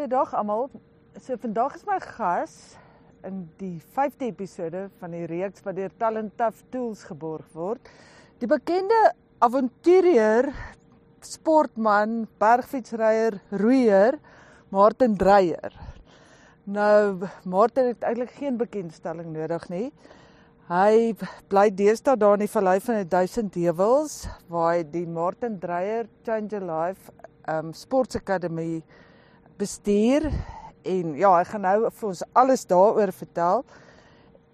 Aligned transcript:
Goeiedag 0.00 0.30
almal. 0.32 0.70
So 1.20 1.36
vandag 1.36 1.74
is 1.76 1.82
my 1.84 1.98
gas 2.00 2.52
in 3.28 3.42
die 3.60 3.82
5de 3.92 4.30
episode 4.30 4.86
van 4.96 5.12
die 5.12 5.26
reeks 5.28 5.60
wat 5.66 5.76
deur 5.76 5.90
Talent 6.00 6.30
Tough 6.40 6.62
Tools 6.72 7.02
geborg 7.04 7.44
word. 7.52 7.90
Die 8.40 8.48
bekende 8.48 8.96
avonturier, 9.44 10.48
sportman, 11.20 12.22
bergfietsryer, 12.40 13.36
roeier 13.60 14.16
Martin 14.72 15.18
Dreyer. 15.20 15.76
Nou 16.64 17.28
Martin 17.44 17.90
het 17.92 18.08
eintlik 18.08 18.32
geen 18.38 18.56
bekendstelling 18.56 19.28
nodig 19.34 19.68
nie. 19.68 19.90
Hy 20.72 21.12
bly 21.52 21.66
deesdae 21.76 22.16
daar 22.16 22.40
in 22.40 22.46
die 22.46 22.54
vallei 22.54 22.78
van 22.86 23.02
die 23.02 23.10
1000 23.18 23.60
heuwels 23.66 24.16
waar 24.48 24.78
hy 24.78 24.88
die 24.96 25.04
Martin 25.04 25.60
Dreyer 25.60 26.08
Change 26.24 26.56
a 26.56 26.64
Life 26.72 27.12
um 27.52 27.76
sportakademie 27.76 28.80
bestuur 29.60 30.26
en 30.88 31.14
ja, 31.20 31.30
hy 31.36 31.44
gaan 31.50 31.64
nou 31.66 31.90
vir 31.92 32.08
ons 32.08 32.22
alles 32.32 32.64
daaroor 32.68 33.12
vertel. 33.12 33.64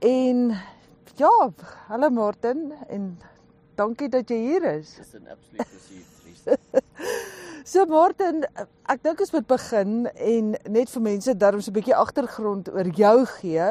En 0.02 0.42
ja, 1.16 1.34
hallo 1.88 2.10
Martin 2.10 2.72
en 2.92 3.14
dankie 3.78 4.10
dat 4.12 4.30
jy 4.30 4.40
hier 4.50 4.66
is. 4.76 4.96
Dis 4.98 5.14
'n 5.14 5.30
absolute 5.30 5.68
plesier. 5.70 6.14
so 7.72 7.86
Martin, 7.90 8.44
ek 8.90 9.02
dink 9.02 9.20
ons 9.20 9.32
moet 9.34 9.46
begin 9.46 10.06
en 10.14 10.54
net 10.70 10.90
vir 10.90 11.02
mense 11.02 11.36
darms 11.36 11.68
'n 11.68 11.76
bietjie 11.78 11.96
agtergrond 11.96 12.68
oor 12.72 12.90
jou 12.94 13.18
gee. 13.38 13.70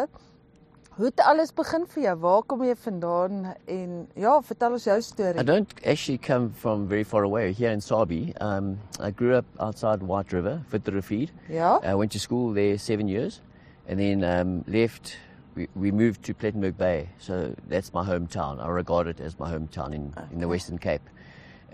Hoe 0.96 1.06
het 1.06 1.20
alles 1.20 1.50
begin 1.52 1.84
vir 1.92 2.04
jou? 2.06 2.12
Waar 2.24 2.44
kom 2.48 2.62
jy 2.64 2.74
vandaan? 2.80 3.50
En 3.68 3.96
ja, 4.16 4.38
vertel 4.48 4.78
ons 4.78 4.84
jou 4.88 4.96
storie. 5.04 5.42
I 5.42 5.44
don't 5.44 5.74
actually 5.84 6.18
come 6.18 6.54
from 6.56 6.88
very 6.88 7.04
far 7.04 7.24
away 7.24 7.52
here 7.52 7.74
in 7.74 7.82
Sabie. 7.82 8.32
Um, 8.40 8.78
I 9.02 9.12
grew 9.12 9.36
up 9.36 9.46
outside 9.60 10.02
White 10.04 10.32
River, 10.32 10.62
Fitrafeed. 10.72 11.34
Ja. 11.50 11.82
I 11.84 11.96
went 11.96 12.14
to 12.14 12.20
school 12.20 12.54
there 12.54 12.78
seven 12.78 13.10
years 13.10 13.42
and 13.90 14.00
then 14.00 14.24
um, 14.24 14.64
left. 14.68 15.18
We, 15.56 15.68
we 15.76 15.92
moved 15.92 16.24
to 16.24 16.34
Plettenberg 16.34 16.78
Bay, 16.78 17.10
so 17.18 17.54
that's 17.68 17.92
my 17.94 18.06
hometown. 18.06 18.64
I 18.64 18.70
regard 18.70 19.08
it 19.08 19.20
as 19.20 19.38
my 19.38 19.52
hometown 19.52 19.94
in, 19.94 20.14
in 20.32 20.40
the 20.40 20.48
Western 20.48 20.78
Cape. 20.78 21.10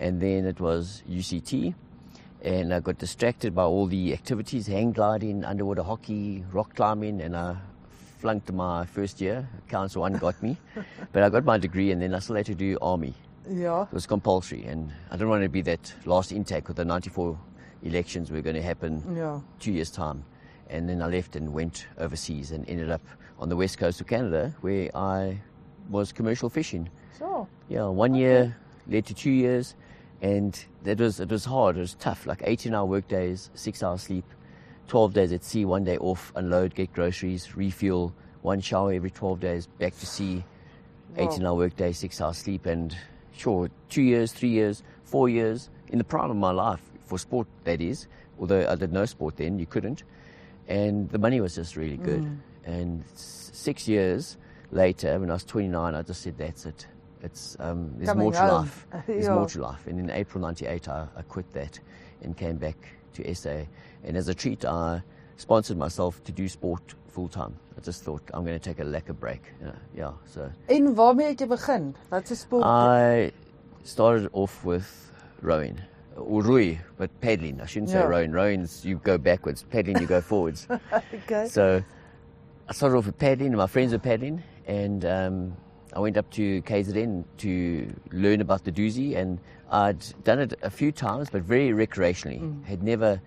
And 0.00 0.20
then 0.20 0.46
it 0.46 0.58
was 0.58 1.04
UCT, 1.08 1.74
and 2.42 2.74
I 2.74 2.80
got 2.80 2.98
distracted 2.98 3.54
by 3.54 3.62
all 3.62 3.86
the 3.86 4.12
activities 4.12 4.66
hang 4.66 4.90
gliding, 4.90 5.44
underwater 5.44 5.82
hockey, 5.82 6.44
rock 6.52 6.74
climbing, 6.74 7.20
and 7.20 7.36
I 7.36 7.56
flunked 8.22 8.52
my 8.52 8.86
first 8.86 9.20
year. 9.20 9.48
Council 9.68 10.02
one 10.02 10.12
got 10.12 10.40
me, 10.42 10.56
but 11.12 11.24
I 11.24 11.28
got 11.28 11.44
my 11.44 11.58
degree, 11.58 11.90
and 11.90 12.00
then 12.00 12.14
I 12.14 12.20
still 12.20 12.36
had 12.36 12.46
to 12.46 12.54
do 12.54 12.78
army. 12.80 13.14
Ja. 13.50 13.82
It 13.82 13.92
was 13.92 14.06
compulsory, 14.06 14.64
and 14.64 14.92
I 15.10 15.14
didn't 15.16 15.28
want 15.30 15.42
to 15.42 15.48
be 15.48 15.62
that 15.62 15.92
last 16.06 16.30
intake 16.30 16.68
with 16.68 16.76
the 16.76 16.84
94 16.84 17.36
elections 17.82 18.30
were 18.30 18.40
going 18.40 18.54
to 18.54 18.62
happen 18.62 19.02
Ja. 19.16 19.40
two 19.58 19.72
years' 19.72 19.90
time. 19.90 20.22
And 20.70 20.88
then 20.88 21.02
I 21.02 21.06
left 21.08 21.34
and 21.34 21.52
went 21.52 21.88
overseas 21.98 22.52
and 22.52 22.64
ended 22.68 22.90
up 22.92 23.02
on 23.40 23.48
the 23.48 23.56
west 23.56 23.76
coast 23.78 24.00
of 24.00 24.06
Canada 24.06 24.54
where 24.60 24.88
I 24.96 25.40
was 25.90 26.12
commercial 26.12 26.48
fishing. 26.48 26.88
So. 27.18 27.48
Yeah, 27.68 27.88
one 27.88 28.14
year 28.14 28.56
led 28.86 29.04
to 29.06 29.14
two 29.14 29.32
years, 29.32 29.74
and 30.20 30.64
that 30.84 31.00
was 31.00 31.18
it 31.18 31.28
was 31.28 31.44
hard. 31.44 31.76
It 31.76 31.80
was 31.80 31.94
tough, 31.94 32.24
like 32.26 32.42
18-hour 32.42 32.86
work 32.86 33.08
days, 33.08 33.50
six 33.54 33.82
hours 33.82 34.02
sleep, 34.02 34.24
12 34.88 35.14
days 35.14 35.32
at 35.32 35.44
sea, 35.44 35.64
one 35.64 35.84
day 35.84 35.96
off, 35.98 36.32
unload, 36.34 36.74
get 36.74 36.92
groceries, 36.92 37.56
refuel, 37.56 38.12
one 38.42 38.60
shower 38.60 38.92
every 38.92 39.10
12 39.10 39.40
days, 39.40 39.66
back 39.78 39.96
to 39.98 40.06
sea, 40.06 40.44
18-hour 41.16 41.54
work 41.54 41.76
day, 41.76 41.92
six 41.92 42.20
hours 42.20 42.38
sleep, 42.38 42.66
and 42.66 42.96
sure, 43.32 43.70
two 43.88 44.02
years, 44.02 44.32
three 44.32 44.48
years, 44.48 44.82
four 45.04 45.28
years 45.28 45.70
in 45.88 45.98
the 45.98 46.04
prime 46.04 46.30
of 46.30 46.36
my 46.36 46.50
life 46.50 46.80
for 47.04 47.18
sport. 47.18 47.46
That 47.64 47.80
is, 47.80 48.06
although 48.38 48.66
I 48.68 48.74
did 48.74 48.92
no 48.92 49.04
sport 49.04 49.36
then, 49.36 49.58
you 49.58 49.66
couldn't, 49.66 50.04
and 50.68 51.08
the 51.10 51.18
money 51.18 51.40
was 51.40 51.54
just 51.54 51.76
really 51.76 51.96
good. 51.98 52.22
Mm. 52.22 52.38
And 52.64 53.04
six 53.14 53.88
years 53.88 54.36
later, 54.70 55.18
when 55.18 55.30
I 55.30 55.34
was 55.34 55.44
29, 55.44 55.94
I 55.94 56.02
just 56.02 56.22
said, 56.22 56.38
"That's 56.38 56.66
it. 56.66 56.86
It's 57.22 57.56
um, 57.60 57.90
there's 57.96 58.08
Coming 58.08 58.24
more 58.24 58.32
to 58.32 58.38
home. 58.38 58.48
life. 58.50 58.86
There's 59.06 59.28
more 59.28 59.46
to 59.46 59.60
life." 59.60 59.86
And 59.86 59.98
in 60.00 60.10
April 60.10 60.40
'98, 60.42 60.88
I, 60.88 61.06
I 61.16 61.22
quit 61.22 61.50
that 61.52 61.78
and 62.22 62.36
came 62.36 62.56
back 62.56 62.76
to 63.14 63.34
SA. 63.34 63.64
And 64.04 64.16
as 64.16 64.28
a 64.28 64.34
treat, 64.34 64.64
I 64.64 65.02
sponsored 65.36 65.76
myself 65.78 66.22
to 66.24 66.32
do 66.32 66.48
sport 66.48 66.94
full 67.08 67.28
time. 67.28 67.54
I 67.76 67.80
just 67.80 68.02
thought 68.02 68.22
I'm 68.34 68.44
going 68.44 68.58
to 68.58 68.64
take 68.74 68.80
a 68.80 68.84
lekker 68.84 69.14
break. 69.18 69.42
Yeah, 69.62 69.72
yeah. 69.96 70.12
So 70.26 70.50
En 70.68 70.94
waarmee 70.94 71.26
het 71.28 71.40
jy 71.40 71.46
begin? 71.46 71.94
Wat 72.10 72.26
se 72.26 72.34
sport? 72.34 72.64
I 72.64 73.32
started 73.84 74.28
off 74.32 74.64
with 74.64 74.86
rowing. 75.42 75.78
Or 76.16 76.42
roei, 76.42 76.78
but 76.98 77.08
paddling. 77.20 77.60
I 77.60 77.66
shouldn't 77.66 77.90
say 77.90 77.98
Yeah. 77.98 78.06
rowing. 78.08 78.32
Rowing's 78.32 78.84
you 78.84 78.98
go 78.98 79.16
backwards. 79.16 79.62
Paddling, 79.70 80.00
you 80.00 80.06
go 80.06 80.20
forwards. 80.30 80.66
okay. 81.14 81.46
So 81.48 81.82
I 82.68 82.72
started 82.72 82.96
off 82.96 83.06
with 83.06 83.18
paddling, 83.18 83.48
and 83.48 83.56
my 83.58 83.66
friends 83.66 83.92
were 83.92 83.98
paddling, 83.98 84.42
and 84.66 85.04
um, 85.04 85.56
I 85.94 86.00
went 86.00 86.16
up 86.16 86.30
to 86.30 86.62
KZN 86.62 87.24
to 87.38 87.94
learn 88.12 88.40
about 88.40 88.64
the 88.64 88.72
Dusi, 88.72 89.16
and 89.16 89.38
I'd 89.70 90.04
done 90.24 90.38
it 90.38 90.58
a 90.62 90.70
few 90.70 90.90
times, 90.92 91.28
but 91.30 91.42
very 91.42 91.70
recreationally. 91.70 92.64
Had 92.64 92.82
never 92.82 93.20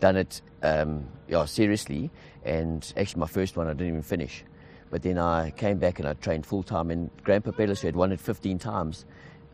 done 0.00 0.16
it, 0.16 0.40
um, 0.62 1.06
yeah, 1.28 1.44
seriously. 1.44 2.10
And 2.44 2.92
actually, 2.96 3.20
my 3.20 3.26
first 3.26 3.56
one 3.56 3.66
I 3.66 3.72
didn't 3.72 3.88
even 3.88 4.02
finish. 4.02 4.44
But 4.90 5.02
then 5.02 5.18
I 5.18 5.50
came 5.50 5.78
back 5.78 5.98
and 5.98 6.06
I 6.06 6.12
trained 6.14 6.46
full 6.46 6.62
time, 6.62 6.90
and 6.90 7.10
Graeme 7.24 7.42
Pope-Ellis, 7.42 7.80
who 7.80 7.88
had 7.88 7.96
won 7.96 8.12
it 8.12 8.20
15 8.20 8.58
times, 8.58 9.06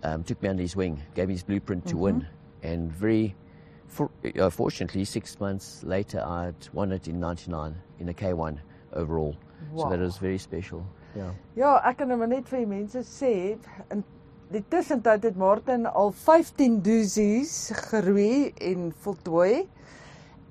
um, 0.02 0.22
took 0.22 0.42
me 0.42 0.48
under 0.48 0.62
his 0.62 0.76
wing, 0.76 1.02
gave 1.14 1.28
me 1.28 1.34
his 1.34 1.42
blueprint 1.42 1.86
to 1.86 1.96
win, 1.96 2.26
and 2.62 2.92
very 2.92 3.34
for, 3.86 4.08
uh, 4.38 4.50
fortunately, 4.50 5.04
six 5.04 5.40
months 5.40 5.82
later, 5.82 6.20
I'd 6.24 6.68
won 6.72 6.92
it 6.92 7.08
in 7.08 7.18
'99 7.18 7.74
in 7.98 8.08
a 8.08 8.14
K1 8.14 8.58
overall. 8.92 9.36
So 9.76 9.90
that 9.90 9.98
was 9.98 10.16
very 10.16 10.38
special. 10.38 10.86
Yeah. 11.14 11.32
Ja, 11.54 11.80
ek 11.88 11.96
kan 11.98 12.08
nou 12.08 12.18
maar 12.18 12.28
net 12.28 12.48
vir 12.48 12.58
die 12.58 12.66
mense 12.70 13.02
sê 13.06 13.56
in 13.90 14.04
die 14.50 14.62
tussentyd 14.70 15.22
het 15.22 15.36
Martin 15.36 15.86
al 15.86 16.12
15 16.12 16.80
doozies 16.82 17.70
geroei 17.90 18.52
en 18.60 18.92
voltooi. 19.04 19.68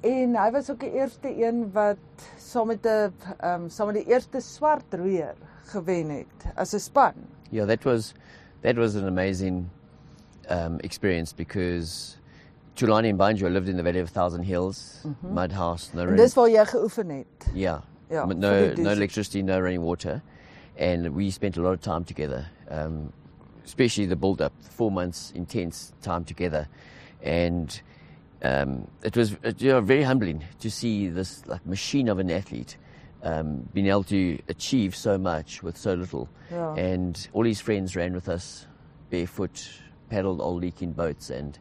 En 0.03 0.36
hy 0.36 0.52
was 0.56 0.70
ook 0.72 0.80
die 0.80 0.94
eerste 0.96 1.28
een 1.31 1.72
wat 1.75 1.97
saam 2.38 2.68
met 2.68 2.86
'n 2.86 3.12
ehm 3.40 3.64
um, 3.64 3.70
saam 3.70 3.88
met 3.88 3.96
die 3.96 4.08
eerste 4.14 4.40
swart 4.42 4.94
roeier 4.94 5.36
gewen 5.72 6.09
het 6.09 6.46
as 6.56 6.74
'n 6.74 6.80
span. 6.80 7.14
Yeah, 7.52 7.68
that 7.68 7.84
was 7.84 8.14
that 8.62 8.76
was 8.76 8.96
an 8.96 9.08
amazing 9.08 9.70
um, 10.50 10.80
experience 10.80 11.34
because 11.36 12.18
Tulani 12.76 13.09
and 13.09 13.18
Banjo 13.18 13.50
lived 13.50 13.68
in 13.68 13.76
the 13.76 13.84
Valley 13.84 14.02
of 14.02 14.09
Thousand 14.12 14.44
Hills, 14.46 15.06
mud 15.22 15.52
house, 15.52 15.94
no 15.94 16.02
En 16.02 16.08
rain. 16.08 16.16
dis 16.18 16.34
waar 16.34 16.50
jy 16.50 16.66
geoefen 16.66 17.09
het. 17.09 17.52
Yeah. 17.53 17.81
Ja, 18.09 18.26
But 18.26 18.38
vir 18.38 18.76
no, 18.76 18.84
no 18.84 18.90
electricity, 18.90 19.41
no 19.41 19.59
running 19.59 19.84
water. 19.84 20.22
And 20.79 21.13
we 21.13 21.29
spent 21.29 21.57
a 21.57 21.62
lot 21.62 21.73
of 21.73 21.81
time 21.81 22.06
together, 22.06 22.47
um, 22.69 23.13
especially 23.66 24.06
the 24.06 24.16
build 24.16 24.41
up, 24.41 24.53
four 24.62 24.90
months 24.90 25.31
intense 25.35 25.94
time 26.01 26.23
together. 26.23 26.67
And 27.22 27.79
um, 28.41 28.88
it 29.03 29.16
was 29.17 29.35
you 29.57 29.73
know, 29.73 29.81
very 29.81 30.03
humbling 30.03 30.45
to 30.62 30.72
see 30.72 31.09
this 31.09 31.45
like 31.45 31.66
machine 31.66 32.07
of 32.07 32.17
an 32.17 32.31
athlete 32.31 32.78
um, 33.23 33.67
being 33.73 33.88
able 33.88 34.03
to 34.06 34.40
achieve 34.47 34.95
so 34.95 35.17
much 35.17 35.62
with 35.62 35.78
so 35.78 35.94
little. 35.94 36.29
Yeah. 36.50 36.73
And 36.75 37.28
all 37.34 37.44
his 37.44 37.59
friends 37.59 37.96
ran 37.96 38.13
with 38.13 38.29
us 38.29 38.66
barefoot, 39.09 39.69
paddled 40.09 40.40
old 40.40 40.61
leaking 40.61 40.93
boats, 40.93 41.29
and 41.29 41.59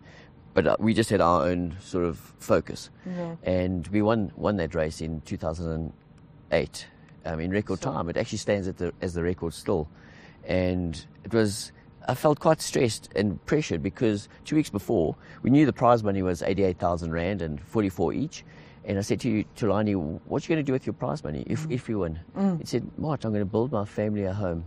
but 0.55 0.67
uh, 0.67 0.76
we 0.79 0.94
just 0.94 1.11
had 1.11 1.20
our 1.20 1.47
own 1.47 1.76
sort 1.81 2.05
of 2.05 2.19
focus. 2.38 2.91
Yeah. 3.06 3.37
And 3.43 3.87
we 3.88 4.03
won 4.03 4.32
won 4.37 4.56
that 4.59 4.75
race 4.75 5.00
in 5.00 5.20
2008 5.23 6.87
um, 7.29 7.41
in 7.41 7.51
record 7.51 7.81
time. 7.81 8.09
It 8.09 8.17
actually 8.17 8.39
stands 8.39 8.67
at 8.69 8.79
the, 8.79 8.93
as 9.01 9.15
the 9.15 9.23
record 9.23 9.55
still, 9.55 9.89
and 10.45 11.05
it 11.25 11.33
was. 11.33 11.73
I 12.11 12.15
felt 12.15 12.41
quite 12.41 12.63
stressed 12.63 13.11
and 13.15 13.45
pressured 13.45 13.83
because 13.83 14.31
two 14.47 14.57
weeks 14.57 14.71
before 14.71 15.15
we 15.43 15.51
knew 15.51 15.67
the 15.67 15.75
prize 15.75 16.03
money 16.03 16.23
was 16.23 16.41
88,000 16.41 17.13
rand 17.13 17.43
and 17.43 17.61
44 17.61 18.15
each. 18.15 18.45
And 18.87 18.97
I 18.97 19.03
said 19.03 19.21
to 19.21 19.45
Thulani, 19.57 19.95
"What 20.25 20.43
are 20.43 20.45
you 20.45 20.49
going 20.49 20.65
to 20.65 20.67
do 20.67 20.73
with 20.73 20.87
your 20.87 20.95
prize 20.95 21.23
money 21.23 21.45
if, 21.47 21.67
if 21.71 21.87
you 21.87 21.99
win?" 21.99 22.19
He 22.61 22.65
said, 22.65 22.89
"March, 22.97 23.25
I'm 23.27 23.33
going 23.33 23.45
to 23.45 23.51
build 23.51 23.73
my 23.73 23.85
family 23.85 24.25
a 24.25 24.33
home." 24.33 24.65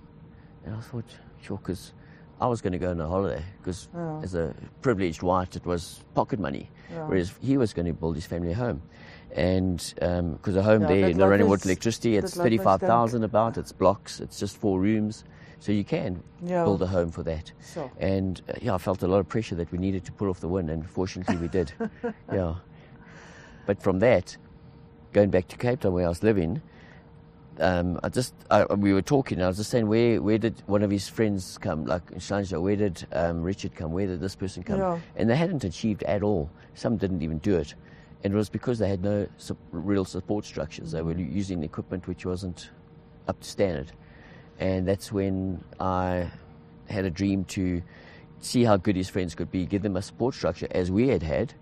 And 0.65 0.75
I 0.75 0.79
thought, 0.81 1.05
sure, 1.41 1.57
because 1.57 1.93
I 2.39 2.45
was 2.45 2.61
going 2.61 2.73
to 2.73 2.77
go 2.79 2.91
on 2.91 3.01
a 3.01 3.07
holiday 3.07 3.43
because 3.57 3.87
Yeah. 3.95 4.19
as 4.21 4.35
a 4.35 4.53
privileged 4.83 5.23
white, 5.23 5.55
it 5.55 5.65
was 5.65 6.03
pocket 6.13 6.39
money, 6.39 6.69
Yeah. 6.91 7.07
whereas 7.07 7.33
he 7.41 7.57
was 7.57 7.73
going 7.73 7.87
to 7.87 7.93
build 7.93 8.13
his 8.15 8.27
family 8.27 8.51
a 8.51 8.55
home. 8.55 8.83
And 9.33 9.77
because 10.37 10.55
a 10.55 10.63
home 10.63 10.81
Yeah, 10.81 10.87
there, 10.87 11.07
dit 11.07 11.15
no 11.15 11.23
laat 11.25 11.29
running 11.31 11.45
my 11.45 11.51
water, 11.51 11.67
electricity, 11.69 12.17
it's 12.17 12.35
my 12.35 12.43
35,000 12.43 13.23
about, 13.23 13.57
it's 13.57 13.71
blocks, 13.71 14.19
it's 14.19 14.39
just 14.39 14.57
four 14.57 14.79
rooms. 14.79 15.23
So 15.59 15.71
you 15.71 15.83
can 15.83 16.23
Yeah. 16.43 16.63
build 16.65 16.81
a 16.81 16.87
home 16.87 17.11
for 17.11 17.23
that. 17.23 17.51
So. 17.61 17.89
And 17.99 18.41
uh, 18.49 18.53
yeah, 18.61 18.73
I 18.75 18.77
felt 18.77 19.03
a 19.03 19.07
lot 19.07 19.19
of 19.19 19.29
pressure 19.29 19.55
that 19.55 19.71
we 19.71 19.77
needed 19.77 20.03
to 20.05 20.11
pull 20.11 20.27
off 20.29 20.39
the 20.39 20.47
win, 20.47 20.69
and 20.69 20.89
fortunately 20.89 21.37
we 21.37 21.47
did. 21.47 21.71
yeah. 22.33 22.55
But 23.67 23.81
from 23.81 23.99
that, 23.99 24.35
going 25.13 25.29
back 25.29 25.47
to 25.49 25.57
Cape 25.57 25.81
Town 25.81 25.93
where 25.93 26.05
I 26.05 26.09
was 26.09 26.23
living, 26.23 26.61
um, 27.59 27.99
I 28.01 28.09
just 28.09 28.33
I, 28.49 28.65
we 28.65 28.91
were 28.91 29.03
talking. 29.03 29.37
And 29.37 29.45
I 29.45 29.47
was 29.49 29.57
just 29.57 29.69
saying, 29.69 29.87
where 29.87 30.19
where 30.21 30.39
did 30.39 30.63
one 30.65 30.81
of 30.81 30.89
his 30.89 31.07
friends 31.07 31.59
come? 31.59 31.85
Like 31.85 32.09
in 32.11 32.17
Shanja, 32.19 32.59
where 32.59 32.75
did 32.75 33.05
um, 33.13 33.43
Richard 33.43 33.75
come? 33.75 33.91
Where 33.91 34.07
did 34.07 34.19
this 34.19 34.35
person 34.35 34.63
come? 34.63 34.79
Yeah. 34.79 34.99
And 35.15 35.29
they 35.29 35.35
hadn't 35.35 35.63
achieved 35.63 36.01
at 36.03 36.23
all. 36.23 36.49
Some 36.73 36.97
didn't 36.97 37.21
even 37.21 37.37
do 37.37 37.55
it. 37.57 37.75
And 38.23 38.33
it 38.33 38.37
was 38.37 38.49
because 38.49 38.77
they 38.79 38.87
had 38.89 39.01
no 39.03 39.27
su- 39.37 39.57
real 39.71 40.05
support 40.05 40.45
structures. 40.45 40.91
They 40.91 41.01
were 41.01 41.17
using 41.17 41.63
equipment 41.63 42.07
which 42.07 42.25
wasn't 42.25 42.69
up 43.27 43.39
to 43.39 43.47
standard. 43.49 43.91
And 44.59 44.87
that's 44.87 45.11
when 45.11 45.63
I 45.79 46.29
had 46.87 47.05
a 47.05 47.09
dream 47.09 47.45
to 47.45 47.81
see 48.39 48.63
how 48.63 48.77
good 48.77 48.95
his 48.95 49.09
friends 49.09 49.33
could 49.35 49.49
be, 49.51 49.65
give 49.65 49.81
them 49.81 49.95
a 49.95 50.01
support 50.01 50.35
structure 50.35 50.67
as 50.71 50.91
we 50.91 51.07
had 51.07 51.23
had 51.23 51.53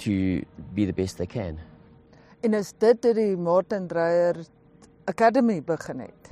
to 0.00 0.44
be 0.74 0.84
the 0.84 0.92
best 0.92 1.18
they 1.18 1.26
can. 1.26 1.58
En 2.42 2.52
is 2.54 2.72
dit 2.72 3.00
toe 3.00 3.14
die 3.14 3.36
Martin 3.36 3.86
Dreyer 3.88 4.36
Academy 5.06 5.60
begin 5.60 5.98
het? 6.00 6.30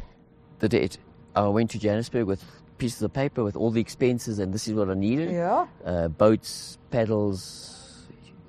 The 0.58 0.68
date, 0.68 0.98
I 1.34 1.48
went 1.48 1.70
to 1.70 1.78
Johannesburg 1.78 2.26
with 2.26 2.44
pieces 2.78 3.02
of 3.02 3.12
paper 3.12 3.42
with 3.42 3.56
all 3.56 3.70
the 3.70 3.80
expenses, 3.80 4.38
and 4.38 4.52
this 4.52 4.68
is 4.68 4.74
what 4.74 4.90
I 4.90 4.94
needed 4.94 5.30
Ja. 5.32 5.66
uh, 5.84 6.08
boats, 6.08 6.78
paddles, 6.90 7.81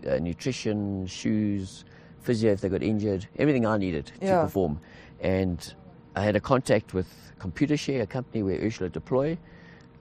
uh, 0.07 0.17
nutrition, 0.19 1.05
shoes, 1.07 1.85
physio 2.21 2.51
if 2.51 2.61
they 2.61 2.69
got 2.69 2.83
injured, 2.83 3.27
everything 3.37 3.65
I 3.65 3.77
needed 3.77 4.07
to 4.19 4.25
Yeah. 4.25 4.41
perform. 4.43 4.79
And 5.21 5.73
I 6.15 6.21
had 6.23 6.35
a 6.35 6.39
contact 6.39 6.93
with 6.93 7.07
Computershare, 7.39 8.01
a 8.01 8.07
company 8.07 8.43
where 8.43 8.57
Ursula 8.59 8.89
Deploy 8.89 9.37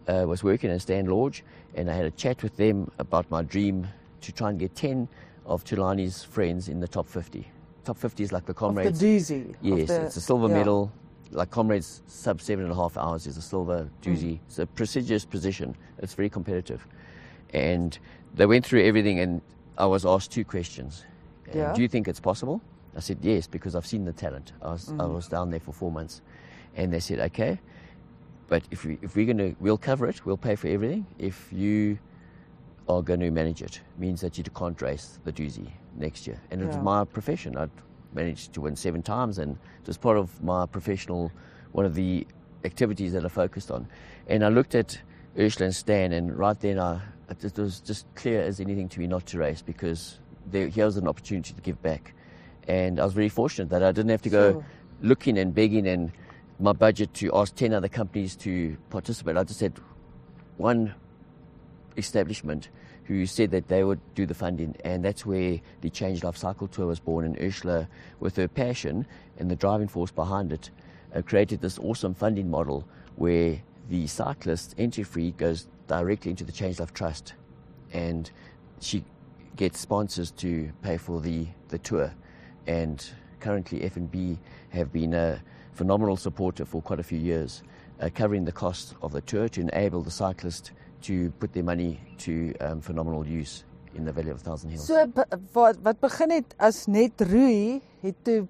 uh, 0.08 0.24
was 0.26 0.42
working 0.44 0.70
at 0.70 0.80
Stan 0.82 1.06
Lodge, 1.06 1.44
and 1.74 1.90
I 1.90 1.94
had 1.94 2.04
a 2.06 2.10
chat 2.10 2.42
with 2.42 2.56
them 2.56 2.90
about 2.98 3.30
my 3.30 3.42
dream 3.42 3.86
to 4.20 4.32
try 4.32 4.50
and 4.50 4.58
get 4.58 4.74
10 4.74 5.08
of 5.46 5.64
Thulani's 5.64 6.22
friends 6.22 6.68
in 6.68 6.80
the 6.80 6.88
top 6.88 7.06
50. 7.08 7.46
Top 7.84 7.96
50 7.96 8.22
is 8.22 8.32
like 8.32 8.44
the 8.46 8.50
Of 8.52 8.56
the 8.56 8.58
comrades. 8.60 9.00
Dusi. 9.02 9.54
Yes, 9.60 9.88
the- 9.88 10.02
it's 10.06 10.16
a 10.16 10.20
silver 10.20 10.48
ja. 10.48 10.54
medal. 10.54 10.92
Like 11.32 11.50
comrades, 11.50 12.02
sub 12.06 12.40
seven 12.42 12.64
and 12.64 12.72
a 12.72 12.76
half 12.76 12.96
hours 12.98 13.26
is 13.26 13.36
a 13.38 13.42
silver 13.42 13.88
Mm. 14.02 14.12
Dusi. 14.14 14.38
It's 14.46 14.58
a 14.58 14.66
prestigious 14.66 15.24
position. 15.24 15.74
It's 15.98 16.14
very 16.14 16.28
competitive. 16.28 16.86
And 17.54 17.98
they 18.34 18.46
went 18.46 18.66
through 18.66 18.82
everything, 18.84 19.18
and 19.18 19.40
I 19.78 19.86
was 19.86 20.04
asked 20.04 20.30
two 20.32 20.44
questions. 20.44 21.04
Yeah. 21.54 21.72
Do 21.72 21.82
you 21.82 21.88
think 21.88 22.08
it's 22.08 22.20
possible? 22.20 22.60
I 22.96 23.00
said 23.00 23.18
yes 23.22 23.46
because 23.46 23.74
I've 23.74 23.86
seen 23.86 24.04
the 24.04 24.12
talent. 24.12 24.52
I 24.62 24.72
was 24.72 24.88
I 24.90 24.92
Mm. 25.04 25.14
was 25.14 25.28
down 25.28 25.50
there 25.50 25.60
for 25.60 25.72
four 25.72 25.90
months, 25.90 26.20
and 26.76 26.92
they 26.92 27.00
said 27.00 27.20
okay, 27.20 27.58
but 28.48 28.62
if 28.70 28.84
we 28.84 28.98
if 29.02 29.16
we're 29.16 29.26
gonna 29.26 29.54
we'll 29.60 29.78
cover 29.78 30.06
it, 30.06 30.24
we'll 30.26 30.36
pay 30.36 30.56
for 30.56 30.68
everything. 30.68 31.06
If 31.18 31.52
you 31.52 31.98
are 32.88 33.02
going 33.02 33.20
to 33.20 33.30
manage 33.30 33.62
it, 33.62 33.80
means 33.96 34.20
that 34.20 34.36
you 34.36 34.44
can't 34.44 34.80
race 34.82 35.18
the 35.24 35.32
Dusi 35.32 35.70
next 35.96 36.26
year. 36.26 36.38
And 36.50 36.60
it 36.60 36.66
was 36.66 36.76
my 36.78 37.04
profession. 37.04 37.56
I'd 37.56 37.70
managed 38.12 38.52
to 38.54 38.60
win 38.60 38.76
seven 38.76 39.02
times, 39.02 39.38
and 39.38 39.52
it 39.80 39.86
was 39.86 39.96
part 39.96 40.18
of 40.18 40.42
my 40.42 40.66
professional, 40.66 41.30
one 41.72 41.86
of 41.86 41.94
the 41.94 42.26
activities 42.64 43.12
that 43.12 43.24
I 43.24 43.28
focused 43.28 43.70
on. 43.70 43.86
And 44.26 44.44
I 44.44 44.48
looked 44.48 44.74
at 44.74 45.00
Ursula 45.38 45.66
and 45.66 45.74
Stan, 45.74 46.12
and 46.12 46.36
right 46.36 46.58
then 46.58 46.78
I, 46.78 47.00
it 47.42 47.58
was 47.58 47.80
just 47.80 48.06
clear 48.14 48.42
as 48.42 48.60
anything 48.60 48.88
to 48.90 49.00
me 49.00 49.06
not 49.06 49.26
to 49.26 49.38
race 49.38 49.62
because 49.62 50.18
there, 50.50 50.68
here 50.68 50.86
was 50.86 50.96
an 50.96 51.08
opportunity 51.08 51.54
to 51.54 51.60
give 51.60 51.80
back. 51.82 52.14
And 52.68 53.00
I 53.00 53.04
was 53.04 53.12
very 53.12 53.28
fortunate 53.28 53.70
that 53.70 53.82
I 53.82 53.92
didn't 53.92 54.10
have 54.10 54.22
to 54.22 54.30
go 54.30 54.52
Sure. 54.52 54.64
looking 55.00 55.38
and 55.38 55.54
begging 55.54 55.86
and 55.86 56.12
my 56.60 56.72
budget 56.72 57.12
to 57.14 57.30
ask 57.34 57.54
10 57.54 57.72
other 57.74 57.88
companies 57.88 58.36
to 58.36 58.76
participate. 58.90 59.36
I 59.36 59.44
just 59.44 59.58
said 59.58 59.78
one 60.58 60.94
establishment 61.96 62.68
who 63.04 63.26
said 63.26 63.50
that 63.50 63.68
they 63.68 63.82
would 63.82 64.00
do 64.14 64.26
the 64.26 64.34
funding, 64.34 64.76
and 64.84 65.04
that's 65.04 65.26
where 65.26 65.60
the 65.80 65.90
Change 65.90 66.22
Life 66.22 66.36
Cycle 66.36 66.68
Tour 66.68 66.86
was 66.86 67.00
born. 67.00 67.24
And 67.24 67.36
Ursula, 67.40 67.88
with 68.20 68.36
her 68.36 68.46
passion 68.46 69.06
and 69.38 69.50
the 69.50 69.56
driving 69.56 69.88
force 69.88 70.12
behind 70.12 70.52
it, 70.52 70.70
uh, 71.14 71.20
created 71.22 71.60
this 71.60 71.78
awesome 71.80 72.14
funding 72.14 72.48
model 72.48 72.86
where 73.16 73.60
the 73.88 74.06
cyclist 74.06 74.74
entry 74.78 75.04
fee 75.04 75.32
goes 75.32 75.68
directly 75.86 76.30
into 76.30 76.44
the 76.44 76.52
Change 76.52 76.80
Life 76.80 76.92
Trust, 76.92 77.34
and 77.92 78.30
she 78.80 79.04
gets 79.56 79.80
sponsors 79.80 80.30
to 80.32 80.70
pay 80.82 80.96
for 80.96 81.20
the, 81.20 81.46
the 81.68 81.78
tour. 81.78 82.12
And 82.66 83.04
currently, 83.40 83.80
FNB 83.80 84.38
have 84.70 84.92
been 84.92 85.14
a 85.14 85.42
phenomenal 85.72 86.16
supporter 86.16 86.64
for 86.64 86.80
quite 86.82 87.00
a 87.00 87.02
few 87.02 87.18
years, 87.18 87.62
uh, 88.00 88.08
covering 88.14 88.44
the 88.44 88.52
cost 88.52 88.94
of 89.02 89.12
the 89.12 89.20
tour 89.22 89.48
to 89.48 89.60
enable 89.60 90.02
the 90.02 90.10
cyclist 90.10 90.72
to 91.02 91.30
put 91.40 91.52
their 91.52 91.64
money 91.64 92.00
to 92.18 92.54
um, 92.60 92.80
phenomenal 92.80 93.26
use 93.26 93.64
in 93.94 94.04
the 94.04 94.12
Valley 94.12 94.30
of 94.30 94.40
Thousand 94.40 94.70
Hills. 94.70 94.86
So 94.86 95.06
wat 95.52 95.76
wat 95.82 96.00
begin 96.00 96.30
het 96.30 96.54
as 96.58 96.86
net 96.88 97.20
roei 97.28 97.82
het 98.02 98.16
toe 98.24 98.46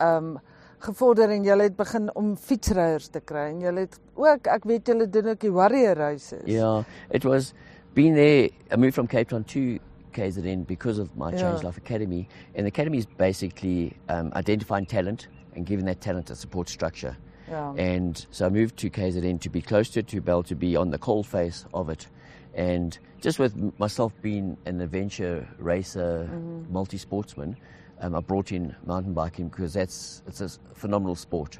um, 0.00 0.38
gevorder 0.82 1.30
en 1.30 1.44
jy 1.44 1.56
het 1.62 1.76
begin 1.76 2.10
om 2.18 2.34
fietsryers 2.36 3.08
te 3.14 3.20
kry 3.20 3.48
en 3.52 3.60
jy 3.62 3.72
het 3.78 3.98
ook 4.18 4.46
ek 4.46 4.64
weet 4.68 4.86
julle 4.90 5.06
doen 5.10 5.32
ook 5.32 5.40
die 5.40 5.52
warrior 5.52 5.96
races. 5.96 6.44
Yeah, 6.46 6.84
it 7.10 7.24
was 7.24 7.54
being 7.94 8.14
there. 8.14 8.50
I 8.70 8.76
moved 8.76 8.94
from 8.94 9.06
Cape 9.06 9.28
Town 9.28 9.44
to 9.44 9.78
KZN 10.12 10.66
because 10.66 10.98
of 10.98 11.16
my 11.16 11.30
Change 11.30 11.62
Yeah. 11.62 11.66
Life 11.68 11.78
Academy, 11.78 12.28
and 12.54 12.66
the 12.66 12.68
academy 12.68 12.98
is 12.98 13.06
basically 13.06 13.96
um, 14.08 14.32
identifying 14.34 14.86
talent 14.86 15.28
and 15.56 15.66
giving 15.66 15.86
that 15.86 16.00
talent 16.00 16.30
a 16.30 16.34
support 16.36 16.68
structure. 16.68 17.16
Ja. 17.50 17.74
And 17.76 18.26
so 18.30 18.46
I 18.46 18.48
moved 18.50 18.76
to 18.78 18.90
KZN 18.90 19.40
to 19.40 19.50
be 19.50 19.60
close 19.60 19.90
to 19.90 20.00
it, 20.00 20.08
to 20.08 20.20
be 20.20 20.30
able 20.30 20.42
to 20.44 20.54
be 20.54 20.76
on 20.76 20.90
the 20.90 20.98
cold 20.98 21.26
face 21.26 21.66
of 21.74 21.88
it. 21.90 22.06
And 22.54 22.98
just 23.20 23.38
with 23.38 23.54
myself 23.78 24.12
being 24.22 24.56
an 24.66 24.80
adventure 24.80 25.46
racer, 25.58 26.28
multi 26.70 26.98
sportsman, 26.98 27.56
um, 28.02 28.14
I 28.14 28.20
brought 28.20 28.52
in 28.52 28.74
mountain 28.84 29.14
biking 29.14 29.48
because 29.48 29.72
that's 29.72 30.22
it's 30.26 30.40
a 30.40 30.48
phenomenal 30.74 31.14
sport, 31.14 31.58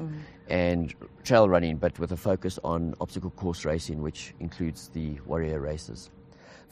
and 0.48 0.94
trail 1.24 1.48
running, 1.48 1.76
but 1.76 1.98
with 1.98 2.12
a 2.12 2.16
focus 2.16 2.58
on 2.64 2.94
obstacle 3.00 3.30
course 3.30 3.64
racing, 3.64 4.02
which 4.02 4.34
includes 4.40 4.88
the 4.88 5.18
warrior 5.26 5.60
races. 5.60 6.10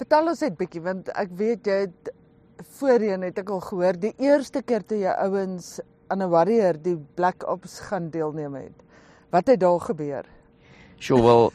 Vertel 0.01 0.33
ons 0.33 0.43
net 0.43 0.57
bietjie 0.59 0.83
want 0.83 1.11
ek 1.15 1.33
weet 1.37 1.69
jy 1.69 1.79
het 1.85 2.11
voorheen 2.79 3.25
het 3.27 3.39
ek 3.41 3.51
al 3.53 3.61
gehoor 3.65 3.99
die 4.01 4.15
eerste 4.19 4.63
keer 4.65 4.85
toe 4.89 4.99
jy 5.03 5.13
ouens 5.27 5.79
aan 6.11 6.23
'n 6.23 6.31
warrior 6.31 6.75
die 6.75 6.97
Black 7.17 7.45
Ops 7.47 7.79
gaan 7.89 8.11
deelneem 8.11 8.55
het. 8.55 8.77
Wat 9.31 9.47
het 9.47 9.61
daar 9.61 9.81
gebeur? 9.81 10.25
Sure. 10.99 11.23
Well, 11.23 11.53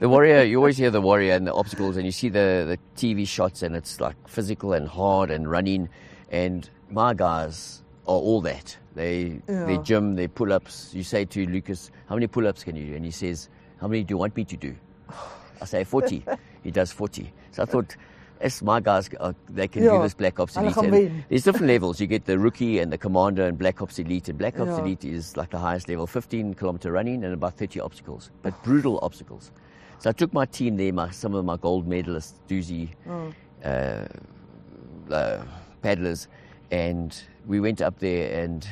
the 0.00 0.08
warrior, 0.08 0.42
you 0.42 0.58
always 0.58 0.76
hear 0.76 0.90
the 0.90 1.00
warrior 1.00 1.34
and 1.34 1.46
the 1.46 1.54
obstacles, 1.54 1.96
and 1.96 2.04
you 2.04 2.12
see 2.12 2.28
the, 2.28 2.66
the 2.66 2.78
TV 2.96 3.26
shots, 3.26 3.62
and 3.62 3.76
it's 3.76 4.00
like 4.00 4.16
physical 4.26 4.72
and 4.72 4.88
hard 4.88 5.30
and 5.30 5.48
running. 5.50 5.88
And 6.30 6.68
my 6.94 7.12
guys 7.14 7.82
are 8.06 8.14
all 8.16 8.40
that. 8.42 8.76
They, 8.94 9.40
Yeah. 9.48 9.64
they 9.66 9.78
gym, 9.78 10.14
they 10.14 10.28
pull 10.28 10.52
ups. 10.52 10.92
You 10.94 11.02
say 11.02 11.24
to 11.24 11.46
Lucas, 11.46 11.90
How 12.08 12.14
many 12.14 12.26
pull 12.28 12.46
ups 12.46 12.62
can 12.64 12.76
you 12.76 12.86
do? 12.86 12.94
And 12.96 13.04
he 13.04 13.10
says, 13.10 13.48
How 13.80 13.88
many 13.88 14.04
do 14.04 14.12
you 14.12 14.18
want 14.18 14.36
me 14.36 14.44
to 14.44 14.56
do? 14.56 14.74
I 15.60 15.64
say 15.64 15.84
40. 15.84 16.24
he 16.62 16.70
does 16.70 16.92
40. 16.92 17.32
So 17.50 17.62
I 17.62 17.66
thought, 17.66 17.96
as 18.40 18.62
my 18.62 18.80
guys, 18.80 19.08
uh, 19.18 19.32
they 19.48 19.66
can 19.68 19.82
Yeah. 19.84 19.92
do 19.96 20.02
this 20.02 20.14
Black 20.14 20.38
Ops 20.38 20.56
Elite. 20.56 20.76
And 20.76 21.24
there's 21.28 21.44
different 21.44 21.66
levels. 21.66 22.00
You 22.00 22.06
get 22.06 22.26
the 22.26 22.38
rookie 22.38 22.78
and 22.78 22.92
the 22.92 22.98
commander 22.98 23.46
and 23.46 23.58
Black 23.58 23.80
Ops 23.82 23.98
Elite. 23.98 24.28
And 24.28 24.38
Black 24.38 24.58
Ops 24.60 24.70
Yeah. 24.70 24.80
Elite 24.84 25.04
is 25.04 25.36
like 25.36 25.50
the 25.50 25.58
highest 25.58 25.88
level, 25.88 26.06
15 26.06 26.54
kilometer 26.54 26.92
running 26.92 27.24
and 27.24 27.32
about 27.34 27.54
30 27.54 27.80
obstacles, 27.80 28.30
but 28.42 28.60
brutal 28.62 28.98
obstacles. 29.02 29.50
So 29.98 30.10
I 30.10 30.12
took 30.12 30.32
my 30.32 30.44
team 30.44 30.76
there, 30.76 30.92
my, 30.92 31.10
some 31.10 31.34
of 31.34 31.44
my 31.44 31.56
gold 31.56 31.88
medalists, 31.88 32.34
Dusi 32.48 32.90
uh, 33.64 34.06
uh, 35.10 35.44
paddlers, 35.82 36.28
and 36.70 37.16
we 37.46 37.60
went 37.60 37.80
up 37.80 37.98
there 37.98 38.42
and 38.42 38.66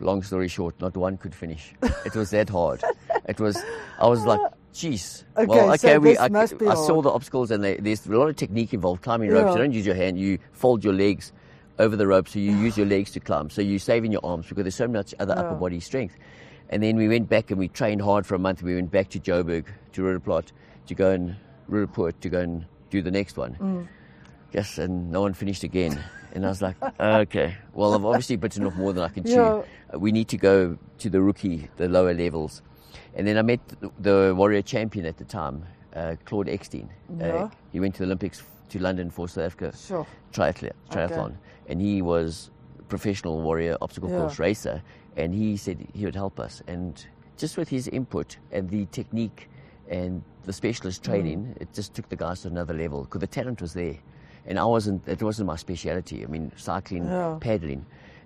long 0.00 0.22
story 0.22 0.48
short, 0.48 0.74
not 0.80 0.96
one 0.96 1.16
could 1.16 1.34
finish. 1.34 1.74
It 2.04 2.14
was 2.14 2.30
that 2.30 2.48
hard. 2.48 2.82
It 3.28 3.38
was, 3.40 3.62
I 3.98 4.06
was 4.08 4.24
like, 4.24 4.40
jeez. 4.74 5.24
Okay, 5.36 5.46
well, 5.46 5.78
so 5.78 5.98
we, 5.98 6.10
this 6.10 6.20
I, 6.20 6.28
must 6.28 6.58
be 6.58 6.66
I 6.66 6.74
saw 6.74 7.00
the 7.02 7.10
obstacles 7.10 7.50
and 7.50 7.62
they, 7.62 7.76
there's 7.76 8.06
a 8.06 8.10
lot 8.10 8.28
of 8.28 8.36
technique 8.36 8.74
involved. 8.74 9.02
Climbing 9.02 9.30
ropes, 9.30 9.46
Yeah. 9.46 9.52
you 9.52 9.58
don't 9.58 9.72
use 9.72 9.86
your 9.86 9.94
hand, 9.94 10.18
you 10.18 10.38
fold 10.52 10.82
your 10.84 10.92
legs 10.92 11.32
over 11.78 11.96
the 11.96 12.06
rope, 12.06 12.28
so 12.28 12.38
you 12.38 12.52
use 12.52 12.76
your 12.76 12.86
legs 12.86 13.12
to 13.12 13.20
climb. 13.20 13.48
So 13.50 13.62
you're 13.62 13.78
saving 13.78 14.12
your 14.12 14.24
arms 14.24 14.46
because 14.48 14.64
there's 14.64 14.74
so 14.74 14.88
much 14.88 15.14
other 15.18 15.36
upper 15.36 15.54
body 15.54 15.80
strength. 15.80 16.16
And 16.68 16.82
then 16.82 16.96
we 16.96 17.08
went 17.08 17.28
back 17.28 17.50
and 17.50 17.58
we 17.58 17.68
trained 17.68 18.00
hard 18.02 18.26
for 18.26 18.34
a 18.34 18.38
month. 18.38 18.62
We 18.62 18.74
went 18.74 18.90
back 18.90 19.10
to 19.10 19.20
Joburg, 19.20 19.66
to 19.92 20.02
Rudderplot, 20.02 20.46
to 20.86 20.94
go 20.94 21.10
and 21.10 21.36
Rudderpoort, 21.70 22.14
to 22.20 22.28
go 22.28 22.40
and 22.40 22.64
do 22.90 23.02
the 23.02 23.10
next 23.10 23.36
one. 23.36 23.54
Mm. 23.60 23.88
Yes, 24.52 24.78
and 24.78 25.10
no 25.10 25.20
one 25.22 25.34
finished 25.34 25.64
again. 25.64 26.02
And 26.32 26.46
I 26.46 26.48
was 26.48 26.62
like, 26.62 26.76
okay, 26.98 27.56
well, 27.74 27.94
I've 27.94 28.04
obviously 28.04 28.36
bitten 28.36 28.64
off 28.66 28.74
more 28.74 28.92
than 28.92 29.04
I 29.04 29.08
can 29.08 29.24
chew. 29.24 29.32
Yeah. 29.32 29.62
Uh, 29.94 29.98
We 29.98 30.12
need 30.12 30.28
to 30.28 30.36
go 30.38 30.78
to 30.98 31.10
the 31.10 31.20
rookie, 31.20 31.68
the 31.76 31.88
lower 31.88 32.14
levels. 32.14 32.62
And 33.14 33.26
then 33.26 33.36
I 33.36 33.42
met 33.42 33.60
the, 33.68 33.90
the 34.00 34.34
warrior 34.34 34.62
champion 34.62 35.04
at 35.06 35.18
the 35.18 35.24
time, 35.24 35.64
uh, 35.94 36.16
Claude 36.24 36.46
Eksteen. 36.48 36.88
Yeah. 37.18 37.26
Uh, 37.34 37.50
he 37.70 37.80
went 37.80 37.94
to 37.96 37.98
the 38.00 38.06
Olympics 38.06 38.42
to 38.70 38.78
London 38.78 39.10
for 39.10 39.28
South 39.28 39.44
Africa 39.44 39.76
Sure. 39.76 40.06
triathlon, 40.32 40.72
triathlon. 40.90 41.34
and 41.68 41.80
he 41.82 42.00
was 42.00 42.50
a 42.78 42.82
professional 42.84 43.42
warrior 43.42 43.76
obstacle 43.82 44.08
Yeah. 44.10 44.20
course 44.20 44.38
racer, 44.38 44.82
and 45.18 45.34
he 45.34 45.58
said 45.58 45.86
he 45.92 46.06
would 46.06 46.14
help 46.16 46.40
us. 46.40 46.62
And 46.66 47.04
just 47.36 47.58
with 47.58 47.68
his 47.68 47.88
input 47.88 48.38
and 48.50 48.70
the 48.70 48.86
technique 48.86 49.50
and 49.90 50.22
the 50.44 50.52
specialist 50.54 51.04
training, 51.04 51.54
it 51.60 51.68
just 51.74 51.92
took 51.92 52.08
the 52.08 52.16
guys 52.16 52.40
to 52.42 52.48
another 52.48 52.72
level 52.72 53.02
because 53.02 53.20
the 53.20 53.26
talent 53.26 53.60
was 53.60 53.74
there, 53.74 53.96
and 54.46 54.58
I 54.58 54.64
wasn't. 54.64 55.06
It 55.08 55.22
wasn't 55.22 55.46
my 55.46 55.56
speciality. 55.56 56.24
I 56.24 56.26
mean, 56.28 56.50
cycling, 56.56 57.04
Yeah. 57.06 57.38
paddling, 57.40 57.84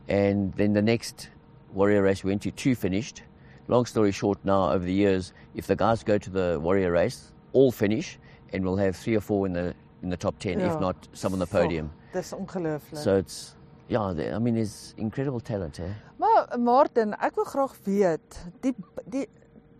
and 0.08 0.52
then 0.54 0.72
the 0.72 0.82
next 0.82 1.28
warrior 1.74 2.02
race 2.02 2.24
we 2.24 2.30
went 2.30 2.42
to, 2.42 2.50
two 2.50 2.74
finished. 2.74 3.22
Long 3.68 3.84
story 3.86 4.12
short, 4.12 4.38
now 4.44 4.70
over 4.70 4.84
the 4.84 4.92
years, 4.92 5.32
if 5.54 5.66
the 5.66 5.74
guys 5.76 6.04
go 6.04 6.18
to 6.18 6.30
the 6.30 6.58
warrior 6.62 6.92
race, 6.92 7.32
all 7.52 7.72
finish, 7.72 8.18
and 8.52 8.64
we'll 8.64 8.76
have 8.76 8.94
three 8.96 9.16
or 9.16 9.20
four 9.20 9.46
in 9.46 9.52
the 9.52 9.74
in 10.02 10.10
the 10.10 10.16
top 10.16 10.38
ten, 10.38 10.60
Ja. 10.60 10.66
if 10.74 10.80
not 10.80 11.08
some 11.12 11.32
on 11.32 11.38
the 11.40 11.46
podium. 11.46 11.90
Dis 12.12 12.32
ongelooflik. 12.32 12.96
So 12.98 13.16
it's 13.16 13.56
yeah, 13.88 14.34
I 14.34 14.38
mean, 14.38 14.54
there's 14.54 14.94
incredible 14.96 15.40
talent 15.40 15.76
here. 15.76 15.94
Maar 16.18 16.58
Martin, 16.58 17.14
ek 17.20 17.34
wil 17.34 17.44
graag 17.44 17.74
weet, 17.84 18.46
die 18.62 18.74
die 19.08 19.26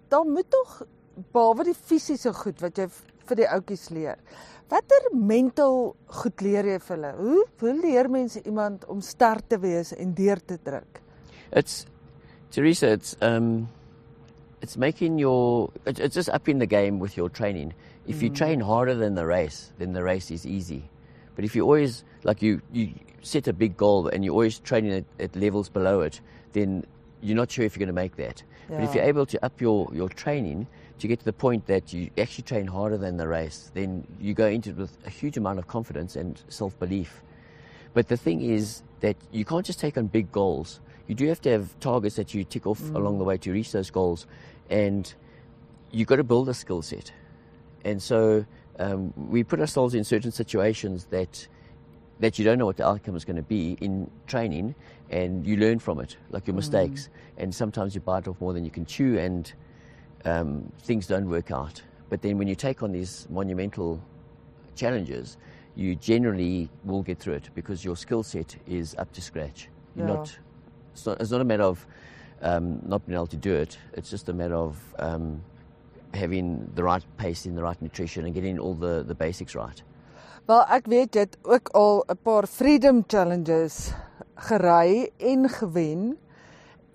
daar 0.09 0.25
moet 0.25 0.50
tog 0.50 0.83
behalwe 1.33 1.64
die 1.64 1.75
fisiese 1.75 2.33
goed 2.35 2.61
wat 2.61 2.76
jy 2.78 2.87
vir 3.28 3.37
die 3.42 3.49
ouetjies 3.49 3.88
leer. 3.90 4.18
Watter 4.71 5.11
mental 5.14 5.95
goed 6.23 6.42
leer 6.42 6.66
jy 6.66 6.78
vir 6.83 6.97
hulle? 6.97 7.12
Hoe 7.21 7.45
hoe 7.61 7.75
leer 7.83 8.09
mense 8.11 8.42
iemand 8.42 8.85
om 8.90 9.00
sterk 9.00 9.49
te 9.49 9.59
wees 9.62 9.92
en 9.95 10.14
deur 10.14 10.40
te 10.47 10.59
druk? 10.64 11.00
It's 11.52 11.87
Teresa. 12.50 12.90
It's 12.92 13.16
um, 13.23 13.68
it's 14.62 14.76
making 14.76 15.18
your 15.18 15.71
it's, 15.87 16.00
it's 16.00 16.14
just 16.16 16.28
upping 16.30 16.59
the 16.59 16.66
game 16.66 16.99
with 16.99 17.16
your 17.16 17.28
training. 17.30 17.75
If 18.06 18.23
you 18.23 18.30
train 18.30 18.61
harder 18.61 18.95
than 18.95 19.14
the 19.14 19.26
race, 19.26 19.73
then 19.78 19.92
the 19.92 20.02
race 20.02 20.30
is 20.30 20.47
easy. 20.47 20.83
But 21.35 21.45
if 21.45 21.54
you 21.56 21.62
always 21.64 22.04
like 22.25 22.40
you 22.42 22.61
you 22.73 22.90
set 23.23 23.49
a 23.49 23.52
big 23.52 23.76
goal 23.76 24.09
and 24.09 24.25
you're 24.25 24.33
always 24.35 24.59
training 24.61 24.92
at, 24.92 25.04
at 25.21 25.37
levels 25.37 25.68
below 25.68 26.00
it, 26.00 26.21
then 26.52 26.85
you're 27.21 27.37
not 27.37 27.50
sure 27.50 27.64
if 27.64 27.75
you're 27.76 27.85
going 27.87 27.95
to 27.95 28.02
make 28.02 28.16
that. 28.16 28.42
But 28.68 28.83
if 28.85 28.95
Yeah. 28.95 29.02
you're 29.02 29.09
able 29.11 29.26
to 29.26 29.45
up 29.45 29.61
your, 29.61 29.88
your 29.92 30.09
training 30.09 30.66
to 30.98 31.08
get 31.08 31.18
to 31.18 31.24
the 31.24 31.32
point 31.32 31.66
that 31.66 31.92
you 31.92 32.10
actually 32.16 32.44
train 32.44 32.66
harder 32.66 32.96
than 32.96 33.16
the 33.16 33.28
race, 33.28 33.70
then 33.74 34.06
you 34.20 34.34
go 34.34 34.46
into 34.46 34.70
it 34.70 34.76
with 34.76 34.96
a 35.06 35.10
huge 35.10 35.36
amount 35.36 35.58
of 35.58 35.66
confidence 35.66 36.16
and 36.16 36.42
self 36.48 36.78
belief. 36.78 37.22
But 37.94 38.08
the 38.08 38.16
thing 38.16 38.42
is 38.42 38.82
that 39.00 39.16
you 39.30 39.44
can't 39.44 39.64
just 39.64 39.80
take 39.80 39.96
on 39.96 40.06
big 40.06 40.32
goals. 40.32 40.80
You 41.06 41.14
do 41.14 41.26
have 41.28 41.40
to 41.42 41.50
have 41.50 41.78
targets 41.80 42.16
that 42.16 42.34
you 42.34 42.44
tick 42.44 42.66
off 42.66 42.80
along 42.94 43.18
the 43.18 43.24
way 43.24 43.36
to 43.38 43.52
reach 43.52 43.72
those 43.72 43.90
goals, 43.90 44.26
and 44.70 45.12
you've 45.92 46.08
got 46.08 46.16
to 46.16 46.24
build 46.24 46.48
a 46.48 46.54
skill 46.54 46.82
set. 46.82 47.12
And 47.84 48.02
so 48.02 48.44
um, 48.78 49.12
we 49.16 49.44
put 49.44 49.60
ourselves 49.60 49.94
in 49.94 50.04
certain 50.04 50.32
situations 50.32 51.06
that 51.06 51.46
that 52.18 52.38
you 52.38 52.44
don't 52.46 52.58
know 52.58 52.64
what 52.64 52.78
the 52.78 52.86
outcome 52.86 53.14
is 53.14 53.26
going 53.26 53.36
to 53.36 53.42
be 53.42 53.76
in 53.80 54.10
training, 54.26 54.74
and 55.10 55.46
you 55.46 55.58
learn 55.58 55.78
from 55.78 56.00
it, 56.00 56.16
like 56.30 56.46
your 56.46 56.56
mistakes. 56.56 57.10
And 57.36 57.54
sometimes 57.54 57.94
you 57.94 58.00
bite 58.00 58.26
off 58.26 58.40
more 58.40 58.54
than 58.54 58.64
you 58.64 58.70
can 58.70 58.86
chew, 58.86 59.18
and 59.18 59.52
um, 60.25 60.73
things 60.82 61.06
don't 61.06 61.28
work 61.28 61.50
out. 61.50 61.82
But 62.08 62.23
then 62.23 62.38
when 62.38 62.49
you 62.49 62.54
take 62.54 62.82
on 62.82 62.92
these 62.92 63.26
monumental 63.30 64.00
challenges, 64.75 65.37
you 65.75 65.94
generally 65.96 66.68
will 66.85 67.02
get 67.02 67.18
through 67.18 67.35
it 67.35 67.50
because 67.54 67.85
your 67.85 67.96
skill 67.96 68.23
set 68.23 68.56
is 68.66 68.94
up 68.99 69.12
to 69.12 69.20
scratch. 69.20 69.68
You're 69.94 70.06
Yeah. 70.06 70.14
not. 70.16 70.38
It's 70.92 71.06
not, 71.06 71.20
it's 71.20 71.30
not 71.30 71.40
a 71.40 71.44
matter 71.44 71.64
of 71.64 71.87
um, 72.42 72.80
not 72.87 73.04
being 73.06 73.16
able 73.16 73.26
to 73.26 73.37
do 73.37 73.54
it. 73.54 73.78
It's 73.92 74.11
just 74.11 74.28
a 74.28 74.32
matter 74.32 74.54
of 74.54 74.76
um, 74.99 75.42
having 76.14 76.70
the 76.75 76.82
right 76.82 77.04
pace 77.18 77.44
in 77.46 77.54
the 77.54 77.62
right 77.62 77.80
nutrition 77.82 78.25
and 78.25 78.35
getting 78.35 78.58
all 78.58 78.75
the, 78.75 79.02
the 79.06 79.14
basics 79.14 79.54
right. 79.54 79.82
Wel, 80.46 80.62
ek 80.70 80.87
weet 80.87 81.14
het 81.14 81.37
ook 81.42 81.68
al 81.75 82.04
'n 82.08 82.16
paar 82.23 82.46
Freedom 82.46 83.02
Challenges 83.06 83.92
gery 84.35 85.11
en 85.18 85.49
gewen. 85.49 86.16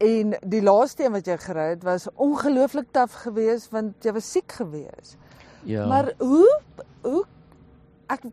En 0.01 0.33
die 0.49 0.61
laaste 0.65 1.05
een 1.05 1.13
wat 1.13 1.27
jy 1.29 1.37
gery 1.37 1.67
het 1.75 1.83
was 1.85 2.07
ongelooflik 2.15 2.89
taaf 2.95 3.19
geweest 3.21 3.69
want 3.73 4.01
jy 4.01 4.13
was 4.15 4.31
siek 4.33 4.51
geweest. 4.57 5.17
Yeah. 5.63 5.87
Maar 5.89 6.13
hoe 6.17 6.49
hoe 7.05 7.23
ek 8.09 8.25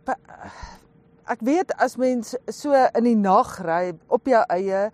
ek 1.29 1.45
weet 1.45 1.75
as 1.77 1.99
mens 2.01 2.33
so 2.49 2.73
in 2.73 3.05
die 3.05 3.19
nag 3.19 3.59
ry 3.65 3.93
op 4.09 4.27
jou 4.27 4.41
eie, 4.49 4.89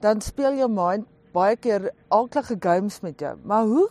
dan 0.00 0.22
speel 0.22 0.60
jou 0.60 0.68
mind 0.70 1.08
baie 1.34 1.56
keer 1.56 1.90
aardige 2.14 2.56
games 2.62 3.00
met 3.02 3.20
jou. 3.20 3.34
Maar 3.42 3.66
hoe 3.66 3.88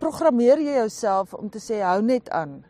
programmeer 0.00 0.60
jy 0.60 0.78
jouself 0.80 1.34
om 1.34 1.50
te 1.50 1.60
sê 1.60 1.82
hou 1.84 2.00
net 2.02 2.30
aan? 2.30 2.62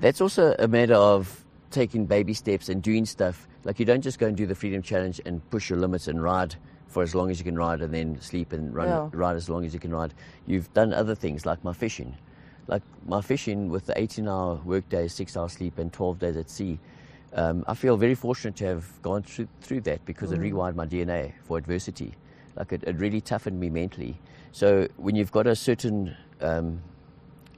That's 0.00 0.20
also 0.20 0.54
a 0.58 0.66
matter 0.66 0.96
of 0.96 1.44
taking 1.70 2.06
baby 2.06 2.32
steps 2.32 2.68
and 2.68 2.82
doing 2.82 3.06
stuff. 3.06 3.46
Like 3.64 3.78
you 3.78 3.84
don't 3.84 4.04
just 4.04 4.18
go 4.18 4.26
and 4.26 4.36
do 4.36 4.46
the 4.46 4.54
Freedom 4.54 4.82
Challenge 4.82 5.20
and 5.26 5.42
push 5.50 5.68
your 5.68 5.78
limits 5.80 6.08
and 6.08 6.22
ride 6.22 6.56
for 6.88 7.02
as 7.02 7.14
long 7.14 7.30
as 7.30 7.38
you 7.38 7.44
can 7.44 7.56
ride 7.56 7.80
and 7.82 7.92
then 7.92 8.20
sleep 8.20 8.52
and 8.52 8.74
run, 8.74 8.88
Yeah. 8.88 9.08
ride 9.12 9.36
as 9.36 9.48
long 9.48 9.64
as 9.64 9.74
you 9.74 9.80
can 9.80 9.92
ride. 9.94 10.14
You've 10.46 10.72
done 10.74 10.92
other 10.92 11.14
things 11.14 11.46
like 11.46 11.62
my 11.62 11.72
fishing. 11.72 12.14
Like 12.66 12.82
my 13.06 13.20
fishing 13.20 13.68
with 13.68 13.86
the 13.86 13.98
18 13.98 14.28
hour 14.28 14.54
work 14.54 14.64
workday, 14.66 15.08
6 15.08 15.36
hour 15.36 15.48
sleep, 15.48 15.78
and 15.78 15.92
12 15.92 16.18
days 16.18 16.36
at 16.36 16.50
sea. 16.50 16.78
Um, 17.34 17.64
I 17.66 17.74
feel 17.74 17.96
very 17.96 18.14
fortunate 18.14 18.56
to 18.56 18.66
have 18.66 19.02
gone 19.02 19.22
through, 19.22 19.48
through 19.60 19.82
that 19.82 20.04
because 20.06 20.32
it 20.32 20.40
rewired 20.40 20.74
my 20.74 20.86
DNA 20.86 21.32
for 21.44 21.58
adversity. 21.58 22.14
Like 22.56 22.72
it, 22.72 22.82
it 22.84 22.96
really 22.98 23.20
toughened 23.20 23.60
me 23.60 23.70
mentally. 23.70 24.18
So 24.52 24.88
when 24.96 25.14
you've 25.14 25.30
got 25.30 25.46
a 25.46 25.54
certain 25.54 26.16
um, 26.40 26.80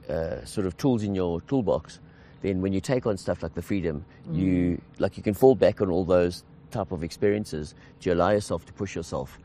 uh, 0.09 0.43
sort 0.43 0.67
of 0.67 0.75
tools 0.77 1.03
in 1.03 1.15
your 1.15 1.41
toolbox, 1.41 1.99
then 2.41 2.61
when 2.61 2.73
you 2.73 2.81
take 2.81 3.05
on 3.05 3.17
stuff 3.17 3.43
like 3.43 3.53
the 3.53 3.61
freedom, 3.61 4.03
you 4.31 4.81
like 4.99 5.15
you 5.15 5.23
can 5.23 5.33
fall 5.33 5.55
back 5.55 5.79
on 5.79 5.89
all 5.89 6.03
those 6.03 6.43
type 6.71 6.91
of 6.91 7.03
experiences 7.03 7.75
to 8.01 8.11
allow 8.11 8.29
yourself 8.29 8.65
to 8.65 8.73
push 8.73 8.95
yourself. 8.95 9.39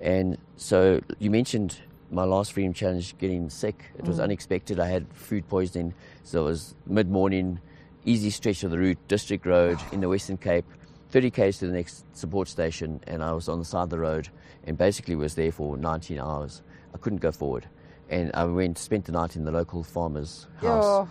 And 0.00 0.38
so 0.56 1.00
you 1.18 1.30
mentioned 1.30 1.76
my 2.10 2.24
last 2.24 2.52
freedom 2.52 2.72
challenge 2.72 3.16
getting 3.18 3.50
sick. 3.50 3.84
It 3.98 4.04
was 4.06 4.18
unexpected. 4.18 4.80
I 4.80 4.88
had 4.88 5.06
food 5.12 5.48
poisoning, 5.48 5.94
so 6.24 6.42
it 6.42 6.44
was 6.46 6.74
mid 6.86 7.08
morning, 7.10 7.60
easy 8.04 8.30
stretch 8.30 8.64
of 8.64 8.70
the 8.70 8.78
route, 8.78 8.98
district 9.08 9.46
road 9.46 9.78
in 9.92 10.00
the 10.00 10.08
Western 10.08 10.36
Cape, 10.36 10.64
30 11.10 11.30
k's 11.30 11.58
to 11.58 11.66
the 11.66 11.72
next 11.72 12.04
support 12.16 12.48
station, 12.48 13.00
and 13.06 13.22
I 13.22 13.32
was 13.32 13.48
on 13.48 13.58
the 13.58 13.64
side 13.64 13.82
of 13.84 13.90
the 13.90 13.98
road 13.98 14.28
and 14.64 14.76
basically 14.76 15.16
was 15.16 15.34
there 15.34 15.52
for 15.52 15.76
19 15.76 16.18
hours. 16.18 16.62
I 16.94 16.98
couldn't 16.98 17.20
go 17.20 17.32
forward, 17.32 17.66
and 18.08 18.30
I 18.34 18.44
went 18.44 18.78
spent 18.78 19.04
the 19.04 19.12
night 19.12 19.36
in 19.36 19.44
the 19.44 19.52
local 19.52 19.82
farmer's 19.82 20.46
house. 20.60 21.08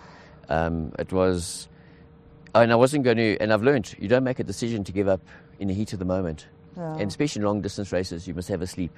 Um, 0.50 0.92
it 1.00 1.14
was, 1.14 1.68
and 2.56 2.72
I 2.72 2.76
wasn't 2.76 3.04
going 3.04 3.18
to, 3.18 3.38
and 3.40 3.54
I've 3.54 3.64
learned 3.64 3.96
you 4.00 4.08
don't 4.08 4.24
make 4.24 4.40
a 4.40 4.44
decision 4.44 4.84
to 4.86 4.92
give 4.92 5.08
up 5.08 5.22
in 5.60 5.68
the 5.68 5.74
heat 5.74 5.94
of 5.94 6.00
the 6.00 6.06
moment. 6.06 6.48
Yeah. 6.78 6.94
And 6.98 7.08
especially 7.10 7.42
in 7.42 7.46
long 7.46 7.62
distance 7.62 7.92
races, 7.92 8.28
you 8.28 8.34
must 8.34 8.48
have 8.50 8.62
a 8.62 8.68
sleep, 8.68 8.92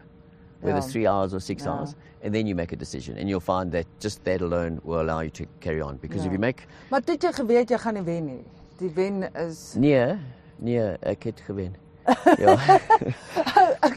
whether 0.61 0.77
it's 0.77 0.91
three 0.91 1.07
hours 1.07 1.33
or 1.33 1.39
six 1.39 1.63
Yeah. 1.63 1.71
hours, 1.71 1.95
and 2.21 2.33
then 2.35 2.45
you 2.47 2.55
make 2.55 2.71
a 2.71 2.75
decision. 2.75 3.17
And 3.17 3.27
you'll 3.29 3.39
find 3.39 3.71
that 3.71 3.85
just 3.99 4.23
that 4.25 4.41
alone 4.41 4.79
will 4.83 5.01
allow 5.01 5.21
you 5.21 5.29
to 5.31 5.45
carry 5.59 5.81
on. 5.81 5.97
Because 5.97 6.25
if 6.25 6.31
you 6.31 6.37
make 6.39 6.67
Maar 6.91 7.01
het 7.07 7.21
jy 7.23 7.31
geweet 7.31 7.69
jy 7.69 7.77
gaan 7.77 7.93
nie 7.93 8.03
wen 8.03 8.25
nie. 8.25 8.43
Die 8.79 8.89
wen 8.89 9.23
is 9.35 9.75
near, 9.75 10.19
near 10.59 10.97
a 11.03 11.15
kid 11.15 11.41
gewin. 11.47 11.75
yeah. 12.39 12.79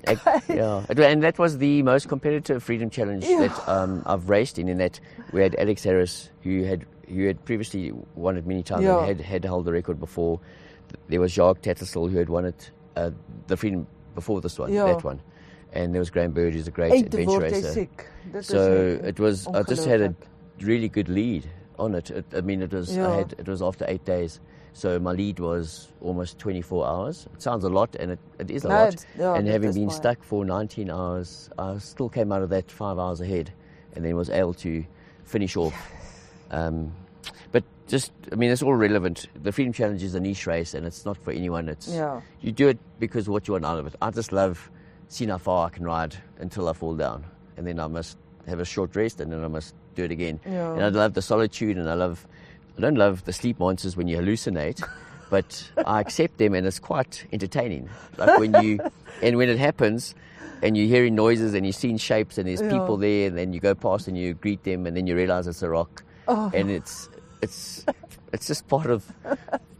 Ek- 0.06 0.48
yeah. 0.48 0.84
And 0.88 1.22
that 1.22 1.38
was 1.38 1.58
the 1.58 1.82
most 1.82 2.08
competitive 2.08 2.62
freedom 2.62 2.90
challenge 2.90 3.24
Yeah. 3.26 3.46
that 3.48 3.68
um, 3.68 4.02
I've 4.06 4.28
raced 4.30 4.58
in. 4.58 4.68
In 4.68 4.78
that 4.78 5.00
we 5.32 5.40
had 5.42 5.54
Alex 5.58 5.84
Harris, 5.84 6.30
who 6.42 6.64
had 6.64 6.84
who 7.08 7.26
had 7.26 7.44
previously 7.44 7.92
won 8.14 8.36
it 8.38 8.46
many 8.46 8.62
times 8.62 8.84
Yeah. 8.84 8.98
and 8.98 9.06
had 9.06 9.20
had 9.20 9.44
held 9.44 9.64
the 9.66 9.72
record 9.72 9.98
befel. 10.00 10.40
There 11.08 11.20
was 11.20 11.32
Jacques 11.32 11.62
Tattersall 11.62 12.10
who 12.10 12.18
had 12.18 12.28
won 12.28 12.44
it, 12.46 12.70
uh, 12.96 13.10
the 13.46 13.56
freedom 13.56 13.86
before 14.14 14.40
this 14.40 14.58
one, 14.58 14.72
Yeah. 14.72 14.86
that 14.86 15.04
one, 15.04 15.20
and 15.72 15.92
there 15.94 16.00
was 16.00 16.10
Graham 16.10 16.32
Bird, 16.32 16.54
who's 16.54 16.68
a 16.68 16.70
great 16.70 16.92
te 16.92 17.00
adventure 17.00 17.40
racer. 17.40 17.88
So 18.40 18.98
it 19.02 19.18
was. 19.20 19.46
I 19.48 19.62
just 19.62 19.86
had 19.86 20.00
a 20.00 20.14
really 20.60 20.88
good 20.88 21.08
lead 21.08 21.44
on 21.78 21.94
it. 21.94 22.10
it 22.10 22.24
I 22.34 22.40
mean, 22.40 22.62
it 22.62 22.72
was. 22.72 22.96
Yeah. 22.96 23.10
I 23.10 23.16
had. 23.16 23.34
It 23.38 23.48
was 23.48 23.60
after 23.62 23.84
eight 23.88 24.04
days. 24.04 24.40
So 24.76 24.98
my 24.98 25.12
lead 25.12 25.38
was 25.38 25.92
almost 26.00 26.40
24 26.40 26.84
hours. 26.84 27.28
It 27.32 27.40
sounds 27.42 27.62
a 27.62 27.68
lot, 27.68 27.94
and 27.94 28.10
it, 28.10 28.18
it 28.40 28.50
is 28.50 28.64
a 28.64 28.68
No, 28.68 28.74
lot. 28.74 29.06
yeah, 29.16 29.34
and 29.36 29.46
having 29.46 29.72
been 29.72 29.88
stuck 29.88 30.20
for 30.24 30.44
19 30.44 30.90
hours, 30.90 31.48
I 31.56 31.78
still 31.78 32.08
came 32.08 32.32
out 32.32 32.42
of 32.42 32.48
that 32.50 32.72
five 32.72 32.98
hours 32.98 33.20
ahead, 33.20 33.52
and 33.94 34.04
then 34.04 34.16
was 34.16 34.30
able 34.30 34.54
to 34.54 34.84
finish 35.24 35.56
off. 35.56 35.74
Um, 36.50 36.92
but 37.50 37.64
just, 37.88 38.12
I 38.32 38.36
mean, 38.36 38.50
it's 38.50 38.62
all 38.62 38.74
relevant. 38.74 39.26
The 39.42 39.52
Freedom 39.52 39.72
Challenge 39.72 40.02
is 40.02 40.14
a 40.14 40.20
niche 40.20 40.46
race, 40.46 40.74
and 40.74 40.86
it's 40.86 41.04
not 41.04 41.16
for 41.18 41.30
anyone. 41.32 41.68
It's 41.68 41.88
Yeah. 41.88 42.20
you 42.40 42.52
do 42.52 42.68
it 42.68 42.78
because 42.98 43.28
what 43.28 43.46
you 43.46 43.52
want 43.52 43.64
out 43.64 43.78
of 43.78 43.86
it. 43.86 43.94
I 44.00 44.10
just 44.10 44.32
love 44.32 44.70
seeing 45.08 45.30
how 45.30 45.38
far 45.38 45.66
I 45.66 45.70
can 45.70 45.84
ride 45.84 46.16
until 46.38 46.68
I 46.68 46.72
fall 46.72 46.94
down, 46.94 47.24
and 47.56 47.66
then 47.66 47.78
I 47.78 47.86
must 47.86 48.16
have 48.46 48.60
a 48.60 48.64
short 48.64 48.94
rest, 48.96 49.20
and 49.20 49.30
then 49.32 49.44
I 49.44 49.48
must 49.48 49.74
do 49.94 50.04
it 50.04 50.10
again. 50.10 50.40
Yeah. 50.46 50.72
And 50.72 50.82
I 50.82 50.88
love 50.88 51.14
the 51.14 51.22
solitude, 51.22 51.76
and 51.76 51.88
I 51.88 51.94
love. 51.94 52.26
I 52.76 52.80
don't 52.80 52.96
love 52.96 53.24
the 53.24 53.32
sleep 53.32 53.60
monsters 53.60 53.96
when 53.96 54.08
you 54.08 54.16
hallucinate, 54.18 54.82
but 55.30 55.70
I 55.86 56.00
accept 56.00 56.38
them, 56.38 56.54
and 56.54 56.66
it's 56.66 56.80
quite 56.80 57.24
entertaining. 57.32 57.88
Like 58.18 58.38
when 58.40 58.54
you, 58.64 58.80
and 59.22 59.36
when 59.36 59.48
it 59.48 59.58
happens, 59.58 60.14
and 60.62 60.76
you're 60.76 60.88
hearing 60.88 61.14
noises, 61.14 61.54
and 61.54 61.64
you're 61.64 61.72
seeing 61.72 61.98
shapes, 61.98 62.36
and 62.38 62.48
there's 62.48 62.60
Yeah. 62.62 62.70
people 62.70 62.96
there, 62.96 63.28
and 63.28 63.38
then 63.38 63.52
you 63.52 63.60
go 63.60 63.74
past 63.76 64.08
and 64.08 64.18
you 64.18 64.34
greet 64.34 64.64
them, 64.64 64.86
and 64.86 64.96
then 64.96 65.06
you 65.06 65.14
realize 65.14 65.46
it's 65.46 65.62
a 65.62 65.68
rock, 65.68 66.02
Oh. 66.26 66.50
and 66.54 66.68
it's 66.70 67.08
it's 67.44 67.84
it's 68.32 68.46
just 68.46 68.66
part 68.68 68.90
of 68.90 69.00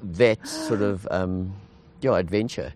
that 0.02 0.47
sort 0.47 0.83
of 0.83 1.09
um, 1.11 1.54
yeah 2.00 2.16
adventure. 2.18 2.73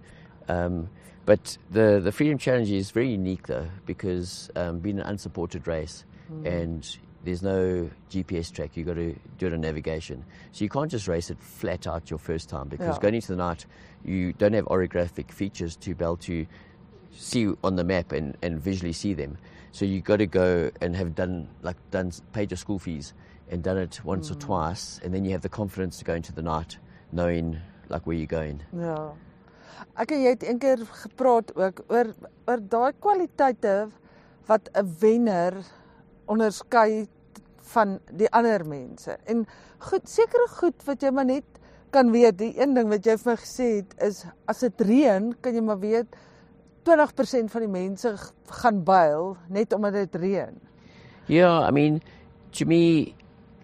Um, 0.48 0.88
but 1.26 1.58
the 1.70 2.00
the 2.02 2.10
Freedom 2.12 2.38
Challenge 2.38 2.70
is 2.70 2.90
very 2.90 3.10
unique 3.10 3.46
though 3.46 3.68
because 3.86 4.50
um, 4.56 4.78
being 4.80 4.98
an 4.98 5.06
unsupported 5.06 5.66
race 5.68 6.04
and 6.44 6.84
there's 7.24 7.42
no 7.42 7.88
GPS 8.10 8.52
track. 8.52 8.70
You've 8.76 8.86
got 8.86 8.94
to 8.94 9.14
do 9.38 9.46
it 9.48 9.52
on 9.52 9.60
navigation, 9.60 10.24
so 10.52 10.64
you 10.64 10.68
can't 10.70 10.90
just 10.90 11.08
race 11.08 11.30
it 11.30 11.38
flat 11.40 11.86
out 11.86 12.10
your 12.10 12.18
first 12.18 12.48
time 12.48 12.68
because 12.68 12.96
Yeah. 12.96 13.02
going 13.02 13.14
into 13.14 13.28
the 13.28 13.36
night 13.36 13.66
you 14.04 14.32
don't 14.34 14.52
have 14.54 14.66
orographic 14.66 15.32
features 15.32 15.76
to 15.76 15.94
be 15.94 16.04
able 16.04 16.16
to 16.18 16.46
see 17.12 17.52
on 17.64 17.76
the 17.76 17.84
map 17.84 18.12
and, 18.12 18.36
and 18.42 18.60
visually 18.60 18.92
see 18.92 19.14
them. 19.14 19.36
So 19.78 19.84
you 19.84 20.00
got 20.00 20.16
to 20.16 20.26
go 20.26 20.72
and 20.80 20.96
have 20.96 21.14
done 21.14 21.46
like 21.62 21.76
done 21.92 22.10
paid 22.32 22.50
your 22.50 22.58
school 22.58 22.80
fees 22.80 23.14
and 23.48 23.62
done 23.62 23.78
it 23.78 24.00
once 24.04 24.28
or 24.28 24.34
twice, 24.34 24.98
and 25.04 25.14
then 25.14 25.24
you 25.24 25.30
have 25.30 25.42
the 25.42 25.48
confidence 25.48 25.98
to 25.98 26.04
go 26.04 26.14
into 26.14 26.32
the 26.32 26.42
night 26.42 26.78
knowing 27.12 27.56
like 27.88 28.04
where 28.04 28.16
you're 28.16 28.26
going. 28.26 28.58
Ja. 28.74 29.14
Ek 29.94 30.10
jy 30.10 30.32
het 30.32 30.42
eendag 30.42 30.82
gepraat 31.04 31.54
ook 31.54 31.84
oor 31.94 32.10
oor 32.50 32.64
daai 32.74 32.90
kwaliteite 32.98 33.76
wat 34.50 34.66
'n 34.74 34.90
wenner 34.98 35.62
onderskei 36.26 37.06
van 37.70 38.00
die 38.10 38.30
ander 38.34 38.66
mense. 38.66 39.14
En 39.30 39.46
goed, 39.78 40.08
sekere 40.10 40.48
goed 40.58 40.82
wat 40.90 41.06
jy 41.06 41.14
maar 41.14 41.30
net 41.30 41.46
kan 41.90 42.10
weet, 42.10 42.38
die 42.38 42.58
een 42.58 42.74
ding 42.74 42.90
wat 42.90 43.06
jy 43.06 43.14
vir 43.16 43.30
my 43.30 43.38
gesê 43.38 43.68
het 43.76 43.94
is 44.02 44.24
as 44.50 44.58
dit 44.58 44.80
reën, 44.80 45.36
kan 45.40 45.54
jy 45.54 45.62
maar 45.62 45.78
weet 45.78 46.18
20% 46.88 47.52
van 47.52 47.64
die 47.64 47.70
mense 47.70 48.14
gaan 48.62 48.82
buil 48.84 49.36
net 49.48 49.72
omdat 49.72 49.92
dit 49.92 50.14
reën. 50.14 50.60
Yeah, 51.28 51.60
I 51.60 51.70
mean, 51.70 52.00
to 52.52 52.64
me, 52.64 53.14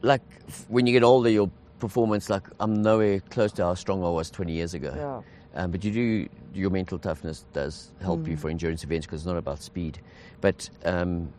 like 0.03 0.23
when 0.69 0.87
you 0.87 0.93
get 0.93 1.03
older, 1.03 1.31
your 1.31 1.51
performance, 1.79 2.29
like 2.29 2.47
I'm 2.61 2.83
nowhere 2.83 3.21
close 3.31 3.53
to 3.53 3.65
how 3.65 3.75
strong 3.75 4.05
I 4.05 4.11
was 4.11 4.31
20 4.31 4.53
years 4.53 4.75
ago. 4.75 4.93
Ja. 4.95 5.23
Um, 5.57 5.71
but 5.71 5.85
you 5.85 5.93
do 5.93 6.29
your 6.53 6.71
mental 6.71 6.99
toughness 6.99 7.47
does 7.53 7.93
help 8.01 8.27
you 8.29 8.37
for 8.37 8.51
endurance 8.51 8.85
events 8.85 9.07
because 9.07 9.21
it's 9.21 9.27
not 9.27 9.37
about 9.37 9.63
speed. 9.63 9.99
But 10.41 10.69
um, 10.85 11.33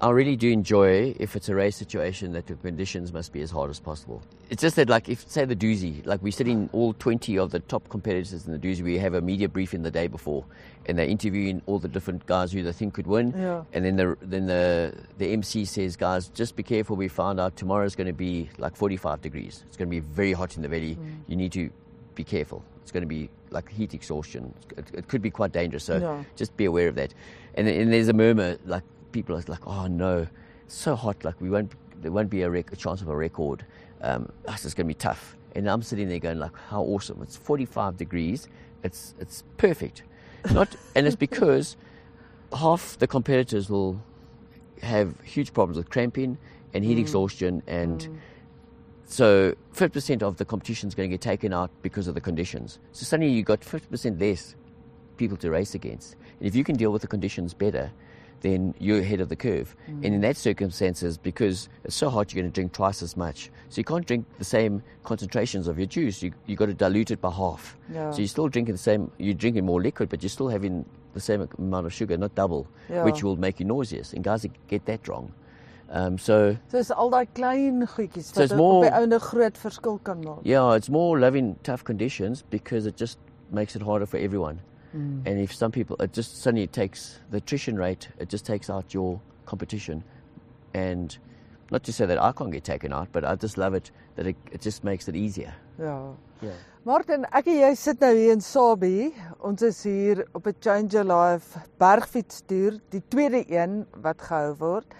I 0.00 0.10
really 0.10 0.36
do 0.36 0.48
enjoy 0.50 1.14
if 1.18 1.34
it's 1.34 1.48
a 1.48 1.54
race 1.56 1.76
situation 1.76 2.32
that 2.32 2.46
the 2.46 2.54
conditions 2.54 3.12
must 3.12 3.32
be 3.32 3.40
as 3.42 3.50
hard 3.50 3.68
as 3.68 3.80
possible. 3.80 4.22
It's 4.48 4.62
just 4.62 4.76
that, 4.76 4.88
like, 4.88 5.08
if 5.08 5.28
say 5.28 5.44
the 5.44 5.56
Dusi, 5.56 6.06
like 6.06 6.22
we're 6.22 6.30
sitting 6.30 6.70
all 6.72 6.92
20 6.94 7.36
of 7.38 7.50
the 7.50 7.58
top 7.60 7.88
competitors 7.88 8.46
in 8.46 8.52
the 8.52 8.58
Dusi, 8.60 8.82
we 8.82 8.96
have 8.98 9.14
a 9.14 9.20
media 9.20 9.48
briefing 9.48 9.82
the 9.82 9.90
day 9.90 10.06
before, 10.06 10.44
and 10.86 10.96
they're 10.96 11.06
interviewing 11.06 11.62
all 11.66 11.80
the 11.80 11.88
different 11.88 12.24
guys 12.26 12.52
who 12.52 12.62
they 12.62 12.72
think 12.72 12.94
could 12.94 13.08
win. 13.08 13.34
Yeah. 13.36 13.64
And 13.72 13.84
then 13.84 13.96
the 13.96 14.16
then 14.22 14.46
the 14.46 14.94
the 15.18 15.32
MC 15.32 15.64
says, 15.64 15.96
guys, 15.96 16.28
just 16.28 16.54
be 16.54 16.62
careful. 16.62 16.94
We 16.94 17.08
found 17.08 17.40
out 17.40 17.56
tomorrow's 17.56 17.96
going 17.96 18.06
to 18.06 18.12
be 18.12 18.48
like 18.56 18.76
45 18.76 19.20
degrees. 19.20 19.64
It's 19.66 19.76
going 19.76 19.88
to 19.88 19.90
be 19.90 20.00
very 20.00 20.32
hot 20.32 20.54
in 20.56 20.62
the 20.62 20.68
valley. 20.68 20.94
Mm. 20.94 21.16
You 21.26 21.36
need 21.36 21.52
to 21.52 21.70
be 22.14 22.22
careful. 22.22 22.62
It's 22.82 22.92
going 22.92 23.02
to 23.02 23.08
be 23.08 23.30
like 23.50 23.68
heat 23.68 23.94
exhaustion. 23.94 24.54
It, 24.76 24.84
it 24.94 25.08
could 25.08 25.22
be 25.22 25.30
quite 25.30 25.50
dangerous. 25.52 25.84
So 25.84 25.98
Yeah. 25.98 26.22
just 26.36 26.56
be 26.56 26.66
aware 26.66 26.86
of 26.88 26.94
that. 26.94 27.12
And, 27.56 27.66
and 27.66 27.92
there's 27.92 28.08
a 28.08 28.12
murmur, 28.12 28.58
like 28.64 28.84
people 29.12 29.36
are 29.36 29.42
like, 29.46 29.66
oh 29.66 29.86
no, 29.86 30.26
it's 30.64 30.74
so 30.74 30.94
hot. 30.96 31.24
Like 31.24 31.40
we 31.40 31.50
won't, 31.50 31.72
there 32.02 32.12
won't 32.12 32.30
be 32.30 32.42
a, 32.42 32.50
rec- 32.50 32.72
a 32.72 32.76
chance 32.76 33.00
of 33.02 33.08
a 33.08 33.16
record. 33.16 33.64
Um, 34.00 34.30
it's 34.46 34.62
going 34.74 34.86
to 34.86 34.94
be 34.94 34.94
tough. 34.94 35.36
And 35.54 35.68
I'm 35.68 35.82
sitting 35.82 36.08
there 36.08 36.18
going 36.18 36.38
like, 36.38 36.56
how 36.68 36.82
awesome! 36.82 37.20
It's 37.22 37.36
45 37.36 37.96
degrees. 37.96 38.48
It's 38.84 39.14
it's 39.18 39.42
perfect. 39.56 40.02
Not, 40.52 40.76
and 40.94 41.06
it's 41.06 41.16
because 41.16 41.76
half 42.52 42.96
the 42.98 43.06
competitors 43.06 43.68
will 43.68 44.00
have 44.82 45.20
huge 45.22 45.52
problems 45.52 45.76
with 45.76 45.90
cramping 45.90 46.38
and 46.74 46.84
heat 46.84 46.98
exhaustion 46.98 47.62
and 47.66 48.20
so 49.08 49.54
50% 49.74 50.22
of 50.22 50.36
the 50.36 50.44
competition 50.44 50.86
is 50.86 50.94
going 50.94 51.08
to 51.08 51.14
get 51.14 51.22
taken 51.22 51.52
out 51.54 51.70
because 51.80 52.08
of 52.08 52.14
the 52.14 52.20
conditions. 52.20 52.78
So 52.92 53.04
suddenly 53.04 53.32
you've 53.32 53.46
got 53.46 53.60
50% 53.60 54.20
less 54.20 54.54
people 55.16 55.36
to 55.38 55.50
race 55.50 55.74
against. 55.74 56.14
And 56.38 56.46
if 56.46 56.54
you 56.54 56.62
can 56.62 56.76
deal 56.76 56.90
with 56.92 57.00
the 57.00 57.08
conditions 57.08 57.54
better, 57.54 57.90
then 58.40 58.74
you're 58.78 59.00
ahead 59.00 59.20
of 59.20 59.28
the 59.28 59.36
curve. 59.36 59.74
And 59.86 60.04
in 60.04 60.20
that 60.20 60.36
circumstances, 60.36 61.18
because 61.18 61.68
it's 61.84 61.96
so 61.96 62.08
hot, 62.10 62.32
you're 62.32 62.42
going 62.42 62.50
to 62.52 62.54
drink 62.54 62.72
twice 62.72 63.02
as 63.02 63.16
much. 63.16 63.50
So 63.68 63.78
you 63.80 63.84
can't 63.84 64.06
drink 64.06 64.26
the 64.38 64.44
same 64.44 64.82
concentrations 65.04 65.66
of 65.68 65.78
your 65.78 65.86
juice. 65.86 66.22
You 66.22 66.32
you've 66.46 66.58
got 66.58 66.66
to 66.66 66.74
dilute 66.74 67.10
it 67.10 67.20
by 67.20 67.30
half. 67.30 67.76
Yeah. 67.92 68.10
So 68.12 68.18
you're 68.18 68.28
still 68.28 68.48
drinking 68.48 68.74
the 68.74 68.78
same. 68.78 69.10
You're 69.18 69.34
drinking 69.34 69.64
more 69.66 69.80
liquid, 69.82 70.08
but 70.08 70.22
you're 70.22 70.30
still 70.30 70.48
having 70.48 70.84
the 71.14 71.20
same 71.20 71.48
amount 71.58 71.86
of 71.86 71.92
sugar, 71.92 72.16
not 72.16 72.34
double, 72.34 72.66
Yeah. 72.88 73.02
which 73.04 73.22
will 73.24 73.36
make 73.36 73.58
you 73.60 73.66
nauseous. 73.66 74.12
And 74.12 74.22
guys 74.22 74.46
get 74.68 74.84
that 74.86 75.08
wrong. 75.08 75.32
Um, 75.90 76.18
so 76.18 76.56
So 76.70 76.78
is 76.78 76.90
al 76.90 77.10
daai 77.10 77.26
klein 77.34 77.86
goedjies 77.86 78.24
So 78.34 78.40
wat 78.40 78.44
it's 78.44 78.52
op 78.52 78.58
more- 78.58 78.84
die 78.84 78.90
ouende 78.92 79.18
groot 79.20 79.56
verskil 79.56 79.98
kan 80.04 80.22
maak. 80.22 80.40
Yeah, 80.44 80.74
it's 80.76 80.90
more 80.90 81.18
loving 81.18 81.56
tough 81.62 81.82
conditions 81.82 82.42
because 82.50 82.84
it 82.86 82.96
just 82.96 83.18
makes 83.50 83.74
it 83.74 83.80
harder 83.82 84.04
for 84.06 84.18
everyone. 84.18 84.60
Mm. 84.94 85.26
And 85.26 85.38
if 85.38 85.54
some 85.54 85.70
people, 85.70 85.96
it 86.00 86.12
just 86.12 86.42
suddenly 86.42 86.66
takes 86.66 87.20
the 87.30 87.38
attrition 87.38 87.76
rate, 87.76 88.08
it 88.18 88.28
just 88.28 88.46
takes 88.46 88.70
out 88.70 88.94
your 88.94 89.20
competition. 89.46 90.02
And 90.74 91.16
not 91.70 91.82
to 91.84 91.92
say 91.92 92.06
that 92.06 92.22
I 92.22 92.32
can't 92.32 92.50
get 92.52 92.64
taken 92.64 92.92
out, 92.92 93.08
but 93.12 93.24
I 93.24 93.34
just 93.36 93.58
love 93.58 93.74
it 93.74 93.90
that 94.16 94.26
it, 94.26 94.36
it 94.50 94.60
just 94.60 94.84
makes 94.84 95.08
it 95.08 95.16
easier. 95.16 95.54
Ja. 95.78 96.12
Yeah. 96.40 96.52
Martin, 96.84 97.26
ek 97.34 97.48
en 97.50 97.58
jy 97.58 97.70
sit 97.76 98.00
nou 98.00 98.12
hier 98.14 98.32
in 98.32 98.40
Sabie. 98.40 99.10
Ons 99.44 99.62
is 99.66 99.82
hier 99.84 100.24
op 100.34 100.46
'n 100.46 100.54
Change 100.60 100.94
Your 100.94 101.04
Life 101.04 101.60
bergfietstoer, 101.78 102.78
die 102.90 103.02
tweede 103.10 103.44
een 103.50 103.84
wat 104.02 104.22
gehou 104.22 104.54
word. 104.56 104.94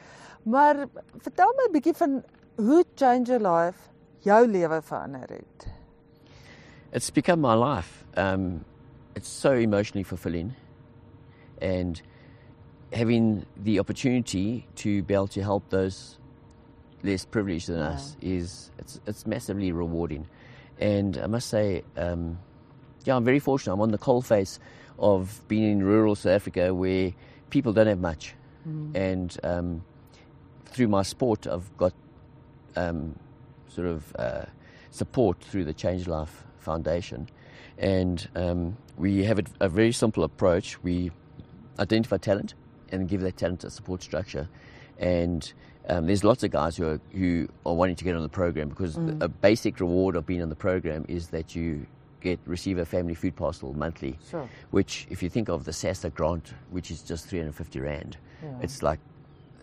Maar 0.45 0.87
vertel 1.23 1.55
my 1.57 1.69
'n 1.69 1.73
bietjie 1.73 1.95
van 1.95 2.23
hoe 2.57 2.85
Change 2.95 3.25
Your 3.25 3.41
Life 3.41 3.89
jou 4.21 4.47
lewe 4.47 4.83
verander 4.83 5.29
het. 5.29 5.69
It's 6.93 7.11
become 7.11 7.41
my 7.41 7.55
life. 7.55 8.05
Um, 8.17 8.65
it's 9.19 9.29
so 9.29 9.53
emotionally 9.53 10.05
fulfilling. 10.05 10.55
And 11.61 12.01
having 12.93 13.45
the 13.57 13.81
opportunity 13.81 14.65
to 14.77 15.03
be 15.03 15.13
able 15.13 15.27
to 15.29 15.43
help 15.43 15.69
those 15.71 16.19
less 17.03 17.25
privileged 17.25 17.67
than 17.67 17.81
us 17.81 18.17
is 18.21 18.71
it's, 18.79 19.01
it's 19.07 19.27
massively 19.27 19.73
rewarding. 19.73 20.29
And 20.79 21.19
I 21.19 21.27
must 21.27 21.49
say, 21.49 21.83
um, 21.97 22.39
yeah, 23.05 23.17
I'm 23.17 23.25
very 23.25 23.41
fortunate. 23.41 23.75
I'm 23.75 23.81
on 23.81 23.91
the 23.91 23.99
coal 23.99 24.23
face 24.23 24.61
of 25.01 25.43
being 25.49 25.65
in 25.65 25.83
rural 25.83 26.15
South 26.15 26.33
Africa 26.33 26.73
where 26.73 27.13
people 27.51 27.73
don't 27.73 27.89
have 27.89 28.01
much. 28.01 28.35
And 28.95 29.37
um, 29.43 29.85
through 30.67 30.89
my 30.89 31.03
sport, 31.03 31.49
I've 31.49 31.77
got 31.77 31.93
um, 32.77 33.19
sort 33.69 33.89
of 33.89 34.15
uh, 34.17 34.45
support 34.93 35.41
through 35.41 35.65
the 35.65 35.75
Change 35.75 36.07
Life 36.07 36.45
Foundation. 36.61 37.29
And 37.79 38.29
um, 38.35 38.77
we 38.97 39.25
have 39.25 39.39
a, 39.39 39.45
a 39.61 39.69
very 39.69 39.93
simple 39.93 40.25
approach. 40.25 40.83
We 40.83 41.11
identify 41.79 42.17
talent 42.19 42.55
and 42.91 43.09
give 43.09 43.21
that 43.21 43.37
talent 43.37 43.65
a 43.65 43.71
support 43.71 44.03
structure. 44.03 44.49
And 44.99 45.51
um, 45.89 46.07
there's 46.07 46.25
lots 46.25 46.43
of 46.43 46.51
guys 46.51 46.77
who 46.77 46.87
are, 46.89 47.01
who 47.13 47.49
are 47.65 47.75
wanting 47.75 47.97
to 47.97 48.05
get 48.05 48.17
on 48.17 48.23
the 48.23 48.29
program 48.29 48.69
because 48.69 48.97
a 49.21 49.29
basic 49.29 49.79
reward 49.81 50.17
of 50.17 50.27
being 50.27 50.43
on 50.43 50.49
the 50.49 50.57
program 50.57 51.05
is 51.09 51.29
that 51.29 51.55
you 51.55 51.87
get 52.21 52.41
receive 52.47 52.79
a 52.79 52.85
family 52.85 53.15
food 53.15 53.37
parcel 53.37 53.73
monthly 53.75 54.19
Sure. 54.29 54.49
which 54.73 55.07
if 55.09 55.23
you 55.23 55.29
think 55.29 55.49
of 55.49 55.65
the 55.65 55.71
SASSA 55.71 56.13
grant, 56.13 56.53
which 56.71 56.91
is 56.91 57.03
just 57.03 57.27
350 57.27 57.79
rand, 57.81 58.17
it's 58.61 58.83
like 58.83 58.99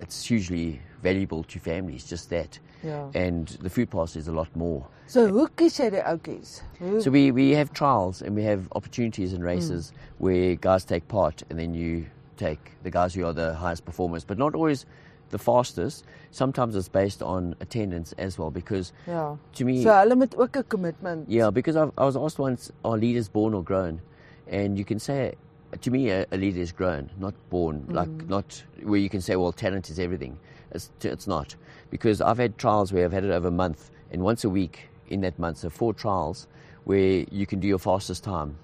it's 0.05 0.25
hugely 0.25 0.79
valuable 1.01 1.43
to 1.43 1.59
families, 1.59 2.05
just 2.05 2.29
that. 2.29 2.59
Ja. 2.83 3.09
And 3.13 3.47
the 3.61 3.69
food 3.69 3.89
pass 3.89 4.15
is 4.15 4.27
a 4.27 4.31
lot 4.31 4.55
more. 4.55 4.87
So 5.07 5.27
hoe 5.27 5.47
kies 5.57 5.79
jy 5.79 5.89
die 5.89 6.03
oudjies? 6.05 6.61
So 7.01 7.11
we, 7.11 7.31
we 7.31 7.51
have 7.51 7.73
trials 7.73 8.21
and 8.21 8.35
we 8.35 8.43
have 8.43 8.67
opportunities 8.73 9.33
and 9.33 9.43
races 9.43 9.89
hmm. 9.89 10.25
where 10.25 10.55
guys 10.55 10.85
take 10.85 11.07
part 11.07 11.43
and 11.49 11.59
then 11.59 11.73
you 11.73 12.05
take 12.37 12.71
the 12.83 12.91
guys 12.91 13.13
who 13.13 13.25
are 13.25 13.33
the 13.33 13.53
highest 13.53 13.85
performers, 13.85 14.23
but 14.23 14.37
not 14.37 14.55
always 14.55 14.85
the 15.29 15.37
fastest. 15.39 16.05
Sometimes 16.31 16.75
it's 16.75 16.89
based 16.89 17.23
on 17.23 17.55
attendance 17.59 18.13
as 18.17 18.37
well 18.37 18.51
because 18.51 18.93
ja. 19.07 19.37
to 19.53 19.65
me 19.65 19.81
So 19.83 19.89
hulle 19.89 20.15
moet 20.15 20.37
ook 20.37 20.57
'n 20.57 20.63
commitment. 20.69 21.29
Yeah, 21.29 21.49
because 21.51 21.75
I've, 21.75 21.91
I 21.97 22.05
was 22.05 22.15
asked 22.15 22.39
once, 22.39 22.71
are 22.83 22.97
leaders 22.97 23.29
born 23.29 23.53
or 23.53 23.63
grown? 23.63 24.01
And 24.47 24.77
you 24.77 24.85
can 24.85 24.99
say, 24.99 25.33
Uh, 25.73 25.77
to 25.77 25.91
me, 25.91 26.09
a, 26.09 26.25
a 26.31 26.37
leader 26.37 26.59
is 26.59 26.71
grown, 26.71 27.09
not 27.17 27.33
born. 27.49 27.85
Like, 27.89 28.09
mm. 28.09 28.27
not 28.27 28.63
where 28.83 28.99
you 28.99 29.09
can 29.09 29.21
say, 29.21 29.35
well, 29.35 29.51
talent 29.51 29.89
is 29.89 29.99
everything. 29.99 30.37
It's, 30.71 30.89
it's 31.01 31.27
not. 31.27 31.55
Because 31.89 32.21
I've 32.21 32.37
had 32.37 32.57
trials 32.57 32.91
where 32.91 33.05
I've 33.05 33.13
had 33.13 33.23
it 33.23 33.31
over 33.31 33.47
a 33.47 33.51
month, 33.51 33.91
and 34.11 34.21
once 34.21 34.43
a 34.43 34.49
week 34.49 34.89
in 35.07 35.21
that 35.21 35.37
month, 35.39 35.59
so 35.59 35.69
four 35.69 35.93
trials 35.93 36.47
where 36.83 37.25
you 37.31 37.45
can 37.45 37.59
do 37.59 37.67
your 37.67 37.79
fastest 37.79 38.23
time. 38.23 38.57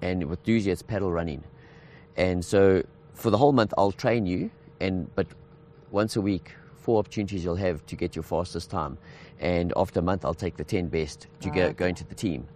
And 0.00 0.24
with 0.24 0.42
Dusi, 0.44 0.66
it's 0.66 0.82
paddle 0.82 1.12
running. 1.12 1.42
And 2.16 2.44
so 2.44 2.82
for 3.14 3.30
the 3.30 3.38
whole 3.38 3.52
month, 3.52 3.72
I'll 3.78 3.92
train 3.92 4.26
you, 4.26 4.50
and 4.80 5.14
but 5.14 5.26
once 5.90 6.16
a 6.16 6.20
week, 6.20 6.52
four 6.76 6.98
opportunities 6.98 7.44
you'll 7.44 7.56
have 7.56 7.84
to 7.86 7.96
get 7.96 8.16
your 8.16 8.22
fastest 8.22 8.70
time. 8.70 8.98
And 9.40 9.72
after 9.76 10.00
a 10.00 10.02
month, 10.02 10.24
I'll 10.24 10.34
take 10.34 10.56
the 10.56 10.64
10 10.64 10.88
best 10.88 11.26
to 11.40 11.50
go, 11.50 11.72
go 11.72 11.86
into 11.86 12.04
the 12.04 12.14
team. 12.14 12.46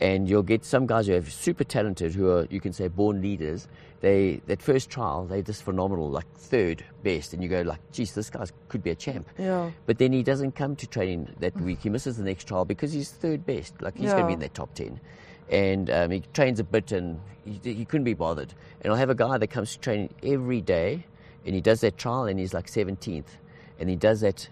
And 0.00 0.28
you'll 0.28 0.42
get 0.42 0.64
some 0.64 0.86
guys 0.86 1.06
who 1.06 1.14
are 1.14 1.22
super 1.22 1.62
talented, 1.62 2.14
who 2.14 2.30
are, 2.30 2.46
you 2.48 2.58
can 2.60 2.72
say, 2.72 2.88
born 2.88 3.20
leaders. 3.20 3.68
They, 4.00 4.40
that 4.46 4.62
first 4.62 4.88
trial, 4.88 5.26
they're 5.26 5.42
just 5.42 5.62
phenomenal, 5.62 6.08
like 6.08 6.24
third 6.36 6.82
best. 7.02 7.34
And 7.34 7.42
you 7.42 7.50
go 7.50 7.60
like, 7.60 7.80
geez, 7.92 8.14
this 8.14 8.30
guy 8.30 8.46
could 8.68 8.82
be 8.82 8.90
a 8.90 8.94
champ. 8.94 9.28
Ja. 9.38 9.70
But 9.84 9.98
then 9.98 10.12
he 10.12 10.22
doesn't 10.22 10.52
come 10.52 10.74
to 10.76 10.86
training 10.86 11.28
that 11.40 11.54
week. 11.60 11.80
He 11.82 11.90
misses 11.90 12.16
the 12.16 12.24
next 12.24 12.48
trial 12.48 12.64
because 12.64 12.92
he's 12.92 13.10
third 13.10 13.44
best. 13.44 13.80
Like 13.82 13.98
he's 13.98 14.10
going 14.10 14.22
to 14.22 14.26
be 14.26 14.32
in 14.32 14.40
that 14.40 14.54
top 14.54 14.72
10. 14.74 14.98
And 15.50 15.90
um, 15.90 16.10
he 16.12 16.22
trains 16.32 16.60
a 16.60 16.64
bit 16.64 16.92
and 16.92 17.20
he, 17.44 17.74
he 17.74 17.84
couldn't 17.84 18.04
be 18.04 18.14
bothered. 18.14 18.54
And 18.80 18.92
I'll 18.92 18.98
have 18.98 19.10
a 19.10 19.14
guy 19.14 19.36
that 19.36 19.48
comes 19.48 19.72
to 19.72 19.80
training 19.80 20.14
every 20.22 20.62
day 20.62 21.04
and 21.44 21.54
he 21.54 21.60
does 21.60 21.80
that 21.80 21.98
trial 21.98 22.24
and 22.24 22.38
he's 22.38 22.54
like 22.54 22.66
17th. 22.66 23.24
And 23.78 23.88
he 23.88 23.96
does 23.96 24.20
that 24.20 24.48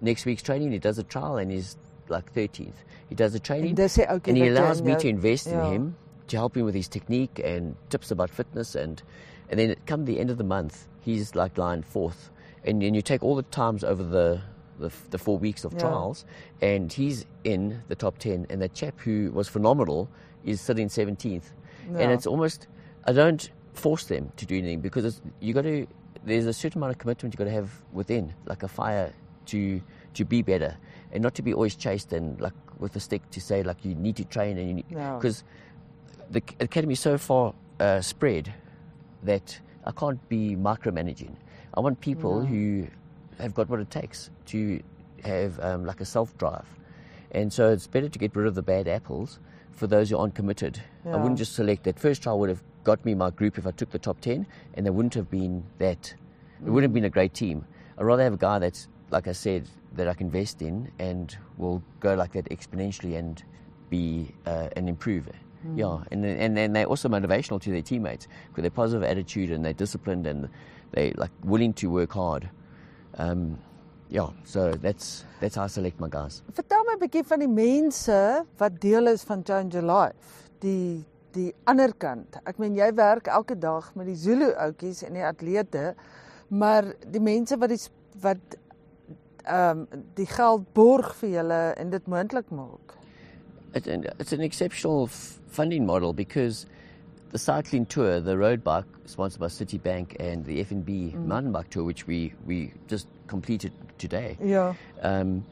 next 0.00 0.24
week's 0.24 0.42
training, 0.42 0.72
he 0.72 0.78
does 0.78 0.98
a 0.98 1.02
trial 1.02 1.36
and 1.36 1.50
he's 1.50 1.76
like 2.08 2.32
13th. 2.34 2.74
He 3.08 3.14
does 3.14 3.32
the 3.32 3.40
training 3.40 3.70
En 3.70 3.74
dis 3.74 3.94
die 3.94 4.06
ouetjie 4.06 4.28
and 4.28 4.36
he 4.36 4.48
allows 4.48 4.82
me 4.82 4.96
to 4.96 5.08
invest 5.08 5.46
in 5.46 5.60
him 5.60 5.96
to 6.28 6.36
help 6.36 6.56
him 6.56 6.64
with 6.64 6.74
his 6.74 6.88
technique 6.88 7.40
and 7.44 7.76
tips 7.90 8.10
about 8.10 8.30
fitness 8.30 8.74
and 8.74 9.02
and 9.50 9.58
then 9.60 9.74
come 9.86 10.04
the 10.04 10.18
end 10.18 10.30
of 10.30 10.38
the 10.38 10.44
month 10.44 10.86
he's 11.00 11.34
like 11.34 11.58
lying 11.58 11.82
fourth. 11.82 12.30
And 12.64 12.80
then 12.80 12.94
you 12.94 13.02
take 13.02 13.22
all 13.22 13.36
the 13.36 13.42
times 13.42 13.84
over 13.84 14.02
the 14.02 14.40
the, 14.78 14.90
the 15.10 15.18
four 15.18 15.38
weeks 15.38 15.64
of 15.64 15.78
trials 15.78 16.24
and 16.60 16.92
he's 16.92 17.26
in 17.44 17.82
the 17.88 17.94
top 17.94 18.18
10 18.18 18.46
and 18.50 18.60
that 18.60 18.74
chap 18.74 18.98
who 18.98 19.30
was 19.32 19.46
phenomenal 19.48 20.08
is 20.44 20.60
sitting 20.60 20.88
17th 20.88 21.44
and 22.00 22.10
it's 22.10 22.26
almost 22.26 22.66
I 23.06 23.12
don't 23.12 23.48
force 23.74 24.04
them 24.06 24.32
to 24.36 24.46
do 24.46 24.56
anything 24.56 24.80
because 24.80 25.04
it's, 25.04 25.20
you 25.40 25.52
got 25.52 25.62
to. 25.62 25.86
There's 26.24 26.46
a 26.46 26.54
certain 26.54 26.78
amount 26.78 26.92
of 26.92 26.98
commitment 26.98 27.34
you've 27.34 27.38
got 27.38 27.44
to 27.44 27.50
have 27.50 27.70
within, 27.92 28.32
like 28.46 28.62
a 28.62 28.68
fire, 28.68 29.12
to 29.46 29.82
to 30.14 30.24
be 30.24 30.42
better, 30.42 30.76
and 31.14 31.22
not 31.22 31.34
to 31.36 31.42
be 31.42 31.54
always 31.54 31.74
chased 31.76 32.12
and 32.12 32.38
like 32.40 32.52
with 32.78 32.94
a 32.96 33.00
stick 33.00 33.22
to 33.30 33.40
say 33.40 33.62
like 33.62 33.84
you 33.84 33.94
need 33.94 34.16
to 34.16 34.24
train 34.24 34.58
and 34.58 34.78
you 34.78 34.84
Yeah. 34.90 35.14
because 35.16 35.44
the 36.30 36.42
c- 36.48 36.56
academy 36.60 36.92
is 36.94 37.00
so 37.00 37.16
far 37.16 37.54
uh, 37.80 38.00
spread 38.00 38.52
that 39.22 39.58
I 39.84 39.92
can't 39.92 40.28
be 40.28 40.56
micromanaging. 40.56 41.34
I 41.74 41.80
want 41.80 42.00
people 42.00 42.44
who 42.44 42.86
have 43.38 43.54
got 43.54 43.68
what 43.68 43.80
it 43.80 43.90
takes 43.90 44.30
to 44.46 44.82
have 45.24 45.58
um, 45.60 45.84
like 45.84 46.00
a 46.00 46.04
self 46.04 46.36
drive, 46.38 46.66
and 47.32 47.52
so 47.52 47.70
it's 47.70 47.86
better 47.86 48.08
to 48.08 48.18
get 48.18 48.34
rid 48.36 48.46
of 48.46 48.54
the 48.54 48.62
bad 48.62 48.86
apples 48.88 49.38
for 49.72 49.86
those 49.86 50.10
who 50.10 50.16
aren't 50.18 50.34
committed. 50.34 50.80
I 51.06 51.16
wouldn't 51.16 51.38
just 51.38 51.54
select 51.54 51.84
that 51.84 51.98
first 51.98 52.22
trial 52.22 52.38
would 52.40 52.48
have 52.48 52.62
got 52.84 53.04
me 53.04 53.14
my 53.14 53.30
group 53.30 53.58
if 53.58 53.66
I 53.66 53.70
took 53.72 53.90
the 53.90 53.98
top 53.98 54.20
ten, 54.20 54.46
and 54.74 54.84
there 54.86 54.92
wouldn't 54.92 55.14
have 55.14 55.30
been 55.30 55.64
that. 55.78 56.14
It 56.64 56.70
wouldn't 56.70 56.90
have 56.90 56.94
been 56.94 57.04
a 57.04 57.10
great 57.10 57.34
team. 57.34 57.66
I'd 57.98 58.04
rather 58.04 58.22
have 58.22 58.34
a 58.34 58.38
guy 58.38 58.58
that's 58.58 58.88
like 59.10 59.28
I 59.28 59.32
said 59.32 59.68
that 59.94 60.08
I 60.08 60.14
can 60.14 60.26
invest 60.26 60.62
in 60.62 60.90
and 60.98 61.36
will 61.56 61.82
go 62.00 62.14
like 62.14 62.32
that 62.32 62.48
exponentially 62.50 63.16
and 63.16 63.42
be 63.90 64.34
uh, 64.46 64.68
and 64.76 64.88
improve. 64.88 65.28
Yeah, 65.74 66.04
and 66.10 66.24
and 66.26 66.58
and 66.58 66.76
they're 66.76 66.84
also 66.86 67.08
motivational 67.08 67.58
to 67.62 67.70
their 67.70 67.80
teammates 67.80 68.28
with 68.54 68.64
their 68.64 68.70
positive 68.70 69.02
attitude 69.02 69.50
and 69.50 69.64
they're 69.64 69.72
disciplined 69.72 70.26
and 70.26 70.48
they 70.92 71.12
like 71.16 71.30
willing 71.42 71.72
to 71.74 71.88
work 71.88 72.12
hard. 72.12 72.50
Um, 73.16 73.58
yeah, 74.10 74.28
so 74.44 74.72
that's 74.72 75.24
that's 75.40 75.56
how 75.56 75.64
I 75.64 75.68
select 75.68 75.98
my 76.00 76.08
guys. 76.08 76.42
Vertel 76.52 76.84
my 76.84 76.94
'n 76.94 77.00
bietjie 77.00 77.24
van 77.24 77.40
die 77.40 77.48
mense 77.48 78.44
wat 78.58 78.80
deel 78.80 79.08
is 79.08 79.24
van 79.24 79.42
Change 79.42 79.78
Your 79.78 79.86
Life. 79.88 80.50
Die 80.60 81.04
die 81.32 81.52
ander 81.64 81.92
kant. 81.96 82.36
Ek 82.46 82.58
meen 82.58 82.76
jy 82.76 82.92
werk 82.94 83.26
elke 83.26 83.56
dag 83.58 83.94
met 83.94 84.06
die 84.06 84.16
Zulu 84.16 84.52
ouetjies 84.52 85.02
en 85.02 85.14
die 85.14 85.24
atlete, 85.24 85.94
maar 86.48 86.92
die 87.10 87.20
mense 87.20 87.56
wat 87.58 87.72
die 87.72 87.80
wat 88.22 88.58
um, 89.48 89.86
die 90.14 90.26
geld 90.26 90.72
borg 90.72 91.14
vir 91.20 91.30
julle 91.38 91.60
en 91.76 91.90
dit 91.90 92.06
moontlik 92.06 92.50
maak. 92.50 92.94
It, 93.74 93.86
it's 94.18 94.32
an 94.32 94.40
exceptional 94.40 95.08
funding 95.08 95.86
model 95.86 96.12
because 96.12 96.66
the 97.32 97.38
cycling 97.38 97.86
tour, 97.86 98.20
the 98.20 98.38
road 98.38 98.62
bike 98.62 98.86
sponsored 99.06 99.40
by 99.40 99.46
Citibank, 99.46 100.14
and 100.20 100.44
the 100.44 100.64
FNB 100.64 101.14
mountain 101.14 101.52
bike 101.52 101.70
tour, 101.70 101.84
which 101.84 102.06
we 102.06 102.32
we 102.46 102.72
just 102.88 103.08
completed 103.26 103.72
today. 103.98 104.36
Ja. 104.40 104.74
um, 105.02 105.44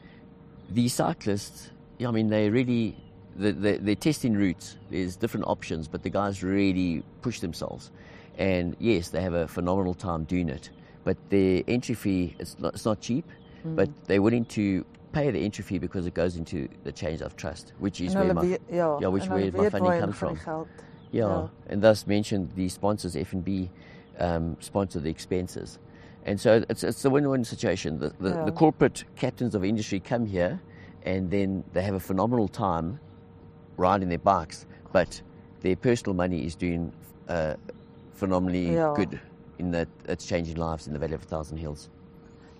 the 0.69 0.87
cyclists, 0.87 1.71
yeah, 1.97 2.07
I 2.07 2.11
mean, 2.11 2.29
they 2.29 2.49
really, 2.49 2.95
the, 3.35 3.51
the, 3.51 3.77
they're 3.77 3.95
testing 3.95 4.33
routes. 4.33 4.77
There's 4.89 5.15
different 5.15 5.47
options, 5.47 5.87
but 5.87 6.03
the 6.03 6.09
guys 6.09 6.43
really 6.43 7.03
push 7.21 7.39
themselves. 7.39 7.91
And 8.37 8.75
yes, 8.79 9.09
they 9.09 9.21
have 9.21 9.33
a 9.33 9.47
phenomenal 9.47 9.93
time 9.93 10.23
doing 10.23 10.49
it. 10.49 10.69
But 11.03 11.17
their 11.29 11.63
entry 11.67 11.95
fee, 11.95 12.35
it's 12.39 12.57
not, 12.59 12.73
it's 12.75 12.85
not 12.85 13.01
cheap, 13.01 13.25
but 13.63 13.89
they're 14.07 14.21
willing 14.21 14.45
to 14.45 14.85
pay 15.11 15.29
the 15.31 15.39
entry 15.39 15.63
fee 15.63 15.77
because 15.77 16.07
it 16.07 16.13
goes 16.13 16.37
into 16.37 16.67
the 16.83 16.91
change 16.91 17.21
of 17.21 17.35
trust, 17.35 17.73
which 17.79 18.01
is 18.01 18.15
where 18.15 18.33
my, 18.33 18.57
yeah, 18.71 19.07
which 19.07 19.27
where 19.29 19.51
my 19.51 19.69
funding 19.69 19.99
comes 19.99 20.15
from. 20.17 20.67
Yeah, 21.11 21.27
Yeah. 21.27 21.47
and 21.67 21.81
thus 21.81 22.07
mentioned 22.07 22.51
the 22.55 22.67
sponsors 22.69 23.15
FNB 23.15 23.69
um, 24.19 24.57
sponsor 24.59 24.99
the 24.99 25.09
expenses, 25.09 25.77
and 26.25 26.39
so 26.39 26.63
it's 26.69 26.83
it's 26.83 27.05
a 27.05 27.09
win-win 27.09 27.43
situation. 27.43 27.99
The 27.99 28.11
the, 28.19 28.29
Yeah. 28.29 28.45
the 28.45 28.51
corporate 28.51 29.03
captains 29.15 29.53
of 29.55 29.63
industry 29.63 29.99
come 29.99 30.25
here, 30.25 30.59
and 31.03 31.29
then 31.29 31.63
they 31.73 31.83
have 31.83 31.93
a 31.95 31.99
phenomenal 31.99 32.47
time 32.47 32.99
riding 33.77 34.09
their 34.09 34.17
bikes, 34.19 34.65
but 34.91 35.21
their 35.61 35.75
personal 35.75 36.15
money 36.15 36.45
is 36.45 36.55
doing 36.55 36.91
uh, 37.29 37.53
phenomenally 38.13 38.73
Yeah. 38.73 38.93
good 38.95 39.19
in 39.59 39.71
that 39.71 39.87
it's 40.07 40.25
changing 40.25 40.57
lives 40.57 40.87
in 40.87 40.93
the 40.93 40.99
Valley 40.99 41.13
of 41.13 41.21
a 41.21 41.25
Thousand 41.25 41.57
Hills. 41.57 41.89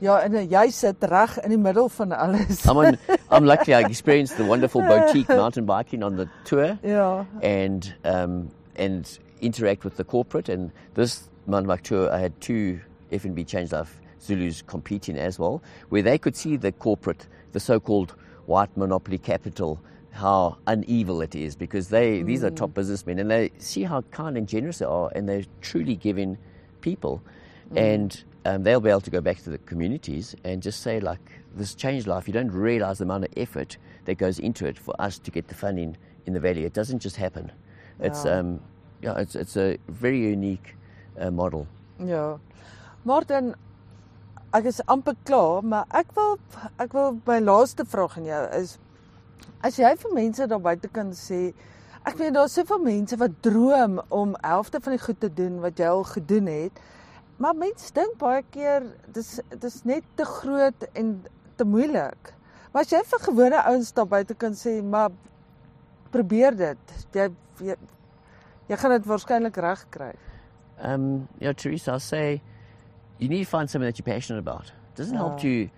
Ja, 0.04 0.18
en 0.20 0.34
eh, 0.36 0.44
jy 0.52 0.66
sit 0.76 1.04
reg 1.08 1.38
in 1.46 1.54
die 1.54 1.58
middel 1.58 1.88
van 1.96 2.12
alles. 2.12 2.66
I'm 2.68 2.78
on, 2.78 2.98
I'm 3.32 3.46
lucky 3.46 3.74
I 3.74 3.86
experienced 3.88 4.36
the 4.36 4.44
wonderful 4.44 4.82
boutique 4.82 5.30
mountain 5.42 5.66
biking 5.66 6.04
on 6.04 6.18
the 6.18 6.28
tour. 6.44 6.78
and 7.42 7.94
um, 8.04 8.52
and 8.76 9.20
interact 9.40 9.86
with 9.86 9.96
the 9.96 10.04
corporate. 10.04 10.50
And 10.50 10.72
this 10.96 11.30
mountain 11.48 11.70
bike 11.70 11.84
tour, 11.84 12.12
I 12.12 12.20
had 12.20 12.40
two 12.42 12.82
FNB 13.14 13.48
Change 13.48 13.72
Life 13.72 14.02
Zulus 14.20 14.62
competing 14.62 15.18
as 15.18 15.40
well, 15.40 15.64
where 15.88 16.02
they 16.02 16.18
could 16.18 16.36
see 16.36 16.58
the 16.58 16.74
corporate, 16.74 17.26
the 17.54 17.62
so-called 17.62 18.14
white 18.46 18.76
monopoly 18.76 19.18
capital, 19.18 19.80
how 20.12 20.58
unevil 20.68 21.24
it 21.24 21.34
is 21.34 21.56
because 21.56 21.88
they 21.88 22.22
these 22.24 22.44
are 22.44 22.52
top 22.52 22.74
businessmen 22.74 23.20
and 23.20 23.32
they 23.32 23.52
see 23.58 23.84
how 23.84 24.02
kind 24.12 24.38
and 24.38 24.50
generous 24.50 24.80
they 24.80 24.86
are, 24.86 25.10
and 25.16 25.30
they're 25.30 25.46
truly 25.62 25.96
giving 25.96 26.38
people, 26.82 27.22
and 27.76 28.24
um, 28.46 28.64
they'll 28.64 28.82
be 28.82 28.90
able 28.90 29.02
to 29.02 29.12
go 29.12 29.22
back 29.22 29.38
to 29.44 29.50
the 29.50 29.58
communities 29.60 30.36
and 30.44 30.62
just 30.62 30.82
say 30.82 31.00
like 31.00 31.42
this 31.56 31.74
changed 31.76 32.08
life. 32.08 32.28
You 32.28 32.34
don't 32.34 32.52
realize 32.52 32.98
the 32.98 33.06
amount 33.06 33.26
of 33.26 33.32
effort 33.38 33.78
that 34.06 34.18
goes 34.18 34.40
into 34.40 34.66
it 34.66 34.78
for 34.78 34.94
us 35.00 35.20
to 35.20 35.32
get 35.32 35.48
the 35.48 35.56
funding 35.56 35.98
in 36.26 36.34
the 36.34 36.40
valley. 36.40 36.66
It 36.66 36.74
doesn't 36.74 37.00
just 37.00 37.16
happen. 37.18 37.52
It's 38.00 38.26
Yeah. 38.26 38.40
um, 38.40 38.60
yeah, 39.02 39.20
it's 39.20 39.36
it's 39.36 39.56
a 39.58 39.78
very 39.88 40.20
unique 40.20 40.76
uh, 41.20 41.30
model. 41.32 41.68
Ja. 42.00 42.38
Martin, 43.04 43.54
ek 44.54 44.66
is 44.66 44.82
amper 44.88 45.16
klaar, 45.26 45.64
maar 45.64 45.86
ek 45.94 46.14
wil 46.16 46.38
ek 46.80 46.94
wil 46.94 47.20
my 47.26 47.40
laaste 47.40 47.86
vraag 47.86 48.18
aan 48.18 48.26
jou 48.26 48.42
is 48.62 48.78
as 49.64 49.78
jy 49.80 49.94
vir 49.98 50.14
mense 50.14 50.48
daar 50.48 50.60
buite 50.62 50.88
kan 50.94 51.12
sê 51.12 51.54
ek 52.06 52.18
weet 52.20 52.34
daar's 52.36 52.54
soveel 52.54 52.80
mense 52.84 53.18
wat 53.18 53.32
droom 53.42 54.00
om 54.10 54.36
helfte 54.42 54.80
van 54.84 54.96
die 54.96 55.04
goed 55.06 55.20
te 55.20 55.30
doen 55.34 55.60
wat 55.64 55.78
jy 55.80 55.88
al 55.88 56.04
gedoen 56.04 56.48
het. 56.52 56.80
Maar 57.42 57.56
mense 57.56 57.94
dink 57.94 58.18
baie 58.22 58.44
keer 58.54 58.86
dis 59.14 59.40
dis 59.60 59.84
net 59.90 60.04
te 60.16 60.26
groot 60.26 60.86
en 60.94 61.14
te 61.58 61.66
moeilik. 61.66 62.34
Maar 62.74 62.82
as 62.86 62.92
jy 62.94 63.02
vir 63.10 63.20
gewone 63.26 63.64
ouens 63.70 63.92
daar 63.94 64.08
buite 64.10 64.34
kan 64.36 64.54
sê, 64.58 64.80
maar 64.84 65.10
probeer 66.14 66.56
dit. 66.58 66.94
Jy 67.14 67.28
jy, 67.62 67.76
jy 68.70 68.78
gaan 68.78 68.92
dit 68.98 69.06
waarskynlik 69.10 69.58
reg 69.62 69.86
kry. 69.94 70.12
Um, 70.82 71.28
you 71.40 71.48
know, 71.48 71.54
Teresa, 71.54 71.92
I'll 71.94 72.00
say 72.00 72.42
you 73.20 73.30
need 73.30 73.46
to 73.46 73.50
find 73.50 73.70
something 73.70 73.88
that 73.90 73.98
you're 74.00 74.14
passionate 74.16 74.40
about. 74.40 74.72
It 74.94 74.96
doesn't 74.98 75.18
help 75.18 75.44
Yeah. 75.44 75.68
to 75.68 75.72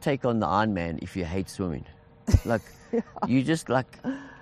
take 0.00 0.24
on 0.28 0.40
the 0.40 0.46
Ironman 0.46 0.98
if 1.02 1.16
you 1.16 1.24
hate 1.24 1.48
swimming. 1.48 1.84
Like, 2.44 2.62
you 3.26 3.42
just 3.42 3.68
like, 3.68 3.98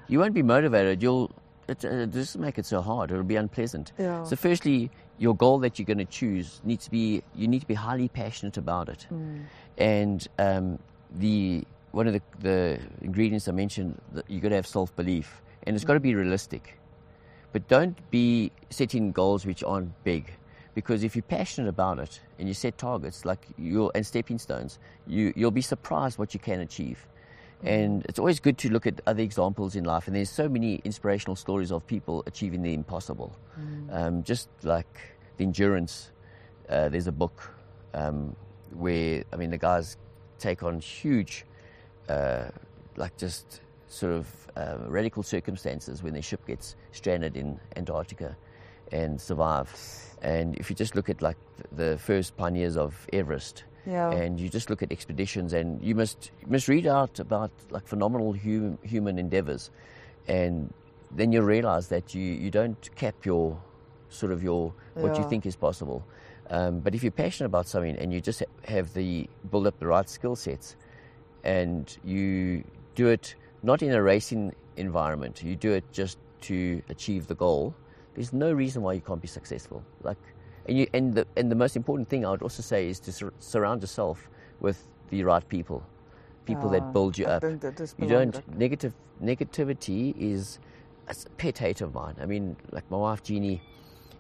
you 0.09 0.19
won't 0.19 0.35
be 0.35 0.43
motivated. 0.43 1.03
You'll, 1.03 1.31
it, 1.71 1.85
uh, 1.85 2.07
just 2.07 2.39
make 2.39 2.59
it 2.59 2.67
so 2.67 2.81
hard. 2.83 3.11
It'll 3.11 3.23
be 3.23 3.37
unpleasant. 3.37 3.93
Yeah. 3.99 4.25
So, 4.25 4.37
firstly, 4.37 4.91
your 5.19 5.35
goal 5.35 5.59
that 5.61 5.79
you're 5.79 5.87
going 5.87 5.99
to 5.99 6.05
choose 6.05 6.61
needs 6.65 6.85
to 6.85 6.91
be, 6.91 7.23
you 7.35 7.49
need 7.49 7.61
to 7.61 7.67
be 7.67 7.75
highly 7.75 8.09
passionate 8.09 8.57
about 8.57 8.89
it. 8.89 9.07
And 9.79 10.27
um, 10.39 10.79
the, 11.15 11.65
one 11.93 12.07
of 12.07 12.15
the, 12.15 12.23
the 12.41 12.81
ingredients 13.01 13.49
I 13.49 13.53
mentioned, 13.53 14.01
that 14.13 14.29
you 14.31 14.41
got 14.41 14.51
to 14.51 14.57
have 14.57 14.67
self 14.67 14.95
belief, 14.97 15.43
and 15.65 15.77
it's 15.77 15.85
got 15.85 15.95
to 15.95 16.01
be 16.01 16.15
realistic. 16.15 16.79
But 17.53 17.67
don't 17.69 17.99
be 18.11 18.53
setting 18.71 19.13
goals 19.13 19.45
which 19.45 19.65
aren't 19.65 19.93
big. 20.05 20.33
Because 20.73 21.03
if 21.03 21.17
you're 21.17 21.23
passionate 21.25 21.69
about 21.69 21.99
it 21.99 22.21
and 22.39 22.47
you 22.47 22.55
set 22.55 22.79
targets 22.79 23.25
like 23.25 23.45
you'll, 23.59 23.91
and 23.95 24.07
stepping 24.07 24.39
stones, 24.39 24.79
you, 25.07 25.33
you'll 25.35 25.51
be 25.51 25.63
surprised 25.63 26.17
what 26.17 26.33
you 26.33 26.39
can 26.41 26.61
achieve. 26.61 27.07
And 27.63 28.05
it's 28.07 28.19
always 28.19 28.41
good 28.41 28.57
to 28.59 28.71
look 28.71 28.87
at 28.87 29.01
other 29.07 29.23
examples 29.23 29.77
in 29.77 29.85
life. 29.85 30.07
And 30.07 30.17
there's 30.17 30.31
so 30.31 30.49
many 30.49 30.81
inspirational 30.85 31.37
stories 31.37 31.71
of 31.71 31.87
people 31.87 32.23
achieving 32.27 32.63
the 32.63 32.73
impossible. 32.73 33.37
Um, 33.91 34.23
just 34.23 34.49
like 34.63 35.01
the 35.37 35.45
endurance, 35.45 36.11
uh, 36.69 36.89
there's 36.89 37.07
a 37.07 37.13
book 37.13 37.53
um, 37.93 38.35
where, 38.73 39.25
I 39.33 39.37
mean, 39.37 39.51
the 39.51 39.59
guys 39.59 39.99
take 40.39 40.63
on 40.63 40.81
huge, 40.81 41.45
uh, 42.09 42.45
like 42.97 43.17
just 43.19 43.61
sort 43.89 44.13
of 44.13 44.27
uh, 44.57 44.79
radical 44.87 45.23
circumstances 45.23 46.03
when 46.03 46.13
their 46.13 46.23
ship 46.23 46.47
gets 46.47 46.77
stranded 46.93 47.37
in 47.37 47.59
Antarctica 47.77 48.37
and 48.93 49.21
survive. 49.21 49.71
And 50.23 50.57
if 50.57 50.71
you 50.71 50.77
just 50.77 50.95
look 50.95 51.09
at 51.09 51.23
like 51.23 51.37
the 51.73 51.99
first 51.99 52.37
pioneers 52.37 52.77
of 52.77 53.07
Everest, 53.13 53.65
Yeah. 53.87 54.11
and 54.11 54.39
you 54.39 54.49
just 54.49 54.69
look 54.71 54.83
at 54.83 54.93
expeditions, 54.93 55.53
and 55.53 55.83
you 55.83 55.95
must 55.95 56.31
you 56.41 56.49
must 56.49 56.69
read 56.69 56.87
out 56.87 57.19
about 57.19 57.51
like 57.71 57.87
phenomenal 57.87 58.33
human 58.33 58.79
human 58.83 59.19
endeavors, 59.19 59.71
and 60.29 60.73
then 61.11 61.33
you'll 61.33 61.45
realize 61.45 61.89
that 61.89 62.15
you 62.15 62.23
you 62.23 62.51
don't 62.51 62.95
cap 62.97 63.25
your 63.25 63.61
sort 64.09 64.33
of 64.33 64.43
your 64.43 64.73
what 64.95 65.17
you 65.19 65.29
think 65.29 65.47
is 65.47 65.57
possible. 65.57 66.05
Um, 66.51 66.81
but 66.81 66.95
if 66.95 67.03
you're 67.03 67.13
passionate 67.13 67.47
about 67.47 67.69
something 67.69 67.97
and 67.97 68.13
you 68.13 68.21
just 68.21 68.43
have 68.67 68.93
the 68.93 69.29
build 69.51 69.67
up 69.67 69.79
the 69.79 69.87
right 69.87 70.09
skill 70.09 70.37
sets, 70.37 70.77
and 71.45 71.97
you 72.05 72.65
do 72.97 73.07
it 73.09 73.35
not 73.63 73.83
in 73.83 73.93
a 73.93 74.03
racing 74.03 74.55
environment, 74.77 75.43
you 75.43 75.57
do 75.57 75.73
it 75.73 75.85
just 75.93 76.19
to 76.43 76.83
achieve 76.89 77.27
the 77.29 77.35
goal. 77.35 77.75
There's 78.15 78.33
no 78.33 78.53
reason 78.53 78.83
why 78.83 78.95
you 78.95 79.01
can't 79.01 79.21
be 79.21 79.29
successful. 79.29 79.85
Like, 80.03 80.19
and 80.67 80.79
you 80.79 80.87
and 80.93 81.15
the 81.15 81.27
and 81.37 81.51
the 81.51 81.57
most 81.57 81.77
important 81.77 82.09
thing 82.09 82.25
I 82.25 82.31
would 82.31 82.43
also 82.43 82.63
say 82.63 82.89
is 82.89 83.01
to 83.01 83.13
sur- 83.13 83.33
surround 83.39 83.83
yourself 83.83 84.29
with 84.61 84.87
the 85.11 85.25
right 85.25 85.47
people, 85.49 85.83
people 86.47 86.71
that 86.71 86.93
build 86.93 87.19
you 87.19 87.27
ek 87.27 87.33
up. 87.33 87.43
dink 87.43 87.61
dit 87.61 87.81
is 87.81 87.95
You 87.99 88.09
don't 88.09 88.59
negative 88.59 88.93
negativity 89.23 90.15
is 90.17 90.59
a 91.09 91.15
pet 91.37 91.59
hate 91.59 91.81
of 91.81 91.95
mine. 91.95 92.15
I 92.21 92.27
mean, 92.27 92.57
like 92.73 92.85
my 92.91 92.97
wife 92.99 93.23
Jeannie, 93.23 93.61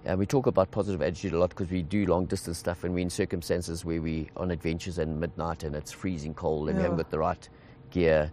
uh, 0.07 0.17
we 0.17 0.27
talk 0.27 0.47
about 0.47 0.71
positive 0.71 1.03
attitude 1.03 1.33
a 1.35 1.39
lot 1.39 1.51
because 1.51 1.71
we 1.71 1.83
do 1.83 2.07
long 2.07 2.27
distance 2.27 2.59
stuff 2.59 2.85
and 2.85 2.95
we're 2.95 3.01
in 3.01 3.11
circumstances 3.11 3.85
where 3.85 4.01
we're 4.01 4.27
on 4.37 4.51
adventures 4.51 4.99
and 4.99 5.21
midnight 5.21 5.63
and 5.63 5.77
it's 5.77 5.93
freezing 5.93 6.35
cold 6.35 6.69
and 6.69 6.79
we 6.79 6.83
haven't 6.83 6.97
got 6.97 7.11
the 7.11 7.19
right 7.19 7.49
gear. 7.91 8.33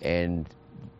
And 0.00 0.48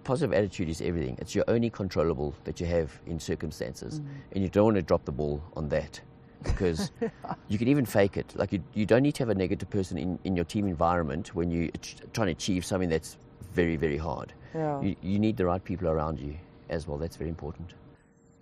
positive 0.05 0.33
attitude 0.35 0.69
is 0.69 0.81
everything. 0.81 1.17
It's 1.21 1.35
your 1.35 1.45
only 1.49 1.71
controllable 1.71 2.35
that 2.45 2.61
you 2.61 2.67
have 2.67 2.91
in 3.07 3.21
circumstances, 3.21 4.01
and 4.33 4.43
you 4.43 4.49
don't 4.49 4.65
want 4.65 4.77
to 4.77 4.83
drop 4.83 5.05
the 5.05 5.13
ball 5.13 5.41
on 5.57 5.69
that 5.69 6.01
because 6.43 6.91
you 7.49 7.59
can 7.59 7.69
even 7.69 7.87
fake 7.87 8.17
it. 8.17 8.35
Like 8.37 8.53
you, 8.53 8.63
you 8.75 8.87
don't 8.87 9.03
need 9.03 9.15
to 9.17 9.23
have 9.23 9.31
a 9.31 9.35
negative 9.35 9.71
person 9.71 9.99
in, 9.99 10.19
in 10.25 10.37
your 10.37 10.45
team 10.45 10.67
environment 10.67 11.35
when 11.35 11.51
you're 11.51 11.71
trying 12.13 12.27
to 12.27 12.33
achieve 12.33 12.65
something 12.65 12.89
that's 12.89 13.17
very, 13.55 13.77
very 13.77 13.97
hard. 13.97 14.33
Ja. 14.55 14.81
You, 14.81 14.97
you 15.03 15.19
need 15.19 15.37
the 15.37 15.45
right 15.45 15.63
people 15.63 15.89
around 15.89 16.19
you 16.19 16.35
as 16.69 16.87
well. 16.87 16.99
That's 16.99 17.17
very 17.17 17.31
important. 17.31 17.75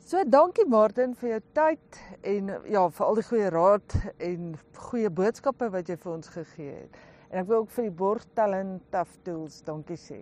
So 0.06 0.22
dankie 0.22 0.68
Martin 0.68 1.16
vir 1.18 1.30
jou 1.30 1.40
tyd 1.58 1.96
en 2.22 2.52
ja, 2.70 2.84
vir 2.94 3.06
al 3.06 3.16
die 3.18 3.24
goeie 3.26 3.50
raad 3.50 3.96
en 4.22 4.52
goeie 4.86 5.10
boodskappe 5.10 5.66
wat 5.74 5.90
jy 5.90 5.96
vir 5.98 6.12
ons 6.12 6.30
gegee 6.30 6.76
het. 6.76 7.00
En 7.32 7.42
ek 7.42 7.48
wil 7.50 7.64
ook 7.64 7.72
vir 7.74 7.88
die 7.88 7.94
Borg 8.04 8.26
Talent 8.38 8.86
Tough 8.94 9.18
Tools 9.26 9.64
dankie 9.66 9.98
sê. 9.98 10.20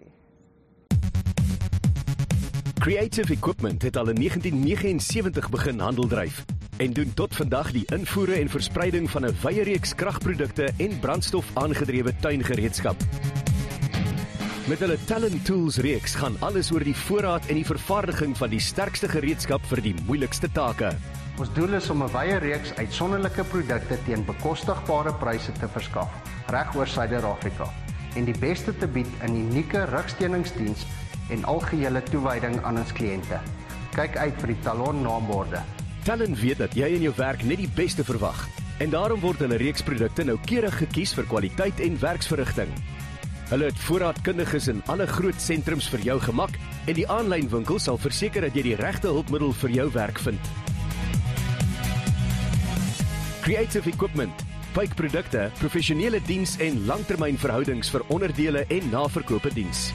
Creative 2.81 3.33
Equipment 3.33 3.85
het 3.85 3.97
al 3.97 4.09
in 4.09 4.25
1979 4.25 5.53
begin 5.53 5.85
handel 5.85 6.09
dryf 6.09 6.45
en 6.77 6.93
doen 6.93 7.15
tot 7.15 7.35
vandag 7.37 7.71
die 7.73 7.85
invoere 7.95 8.35
en 8.35 8.49
verspreiding 8.49 9.11
van 9.11 9.27
'n 9.27 9.37
wye 9.43 9.63
reeks 9.63 9.95
kragprodukte 9.95 10.73
en 10.77 10.99
brandstof 11.01 11.47
aangedrewe 11.55 12.13
tuingereedskap. 12.21 12.97
Met 14.67 14.79
hulle 14.79 14.99
Talent 15.05 15.45
Tools 15.45 15.77
reeks 15.77 16.15
gaan 16.15 16.37
alles 16.41 16.73
oor 16.73 16.85
die 16.85 16.97
voorraad 16.97 17.47
en 17.47 17.55
die 17.55 17.67
vervaardiging 17.67 18.37
van 18.37 18.51
die 18.51 18.61
sterkste 18.61 19.09
gereedskap 19.09 19.67
vir 19.67 19.83
die 19.83 19.95
moeilikste 20.07 20.49
take. 20.53 20.97
Ons 21.39 21.53
doel 21.53 21.75
is 21.75 21.91
om 21.91 22.03
'n 22.03 22.13
wye 22.13 22.39
reeks 22.39 22.73
uitsonderlike 22.77 23.45
produkte 23.45 23.99
teen 24.07 24.25
bekostigbare 24.25 25.15
pryse 25.15 25.53
te 25.53 25.69
verskaf 25.69 26.11
reg 26.47 26.75
oor 26.77 26.87
Suider-Afrika 26.87 27.69
en 28.15 28.25
die 28.25 28.39
beste 28.39 28.77
te 28.79 28.87
bied 28.87 29.11
in 29.23 29.37
unieke 29.37 29.85
rugsteuningsdiens 29.85 30.87
en 31.29 31.45
algehele 31.45 32.03
toewyding 32.03 32.63
aan 32.63 32.79
ons 32.79 32.93
kliënte. 32.93 33.41
Kyk 33.95 34.17
uit 34.17 34.41
vir 34.41 34.47
die 34.47 34.61
Talon 34.63 35.03
naamborde. 35.03 35.74
Talent 36.05 36.37
weet 36.37 36.59
dat 36.61 36.75
jy 36.77 36.91
in 36.99 37.05
jou 37.07 37.15
werk 37.17 37.41
net 37.49 37.63
die 37.63 37.71
beste 37.73 38.05
verwag 38.05 38.43
en 38.85 38.91
daarom 38.93 39.23
word 39.23 39.41
hulle 39.41 39.57
reeks 39.57 39.81
produkte 39.87 40.27
noukeurig 40.29 40.75
gekies 40.83 41.15
vir 41.17 41.25
kwaliteit 41.31 41.79
en 41.81 41.97
werksverrigting. 42.03 42.69
Hulle 43.49 43.71
het 43.71 43.81
voorraadkundiges 43.87 44.69
in 44.69 44.83
alle 44.93 45.07
groot 45.09 45.41
sentrums 45.41 45.89
vir 45.89 46.05
jou 46.05 46.19
gemak 46.21 46.59
en 46.85 46.99
die 46.99 47.07
aanlyn 47.09 47.49
winkel 47.49 47.81
sal 47.81 47.97
verseker 47.97 48.45
dat 48.45 48.53
jy 48.53 48.67
die 48.67 48.77
regte 48.77 49.09
hulpmiddel 49.17 49.57
vir 49.63 49.73
jou 49.79 49.87
werk 49.97 50.21
vind. 50.27 50.53
Creative 53.47 53.89
Equipment, 53.89 54.45
bykprodukte, 54.77 55.47
professionele 55.63 56.21
diens 56.29 56.59
en 56.61 56.85
langtermynverhoudings 56.85 57.89
vir 57.97 58.05
onderdele 58.13 58.67
en 58.69 58.93
naverkope 58.93 59.57
diens. 59.57 59.89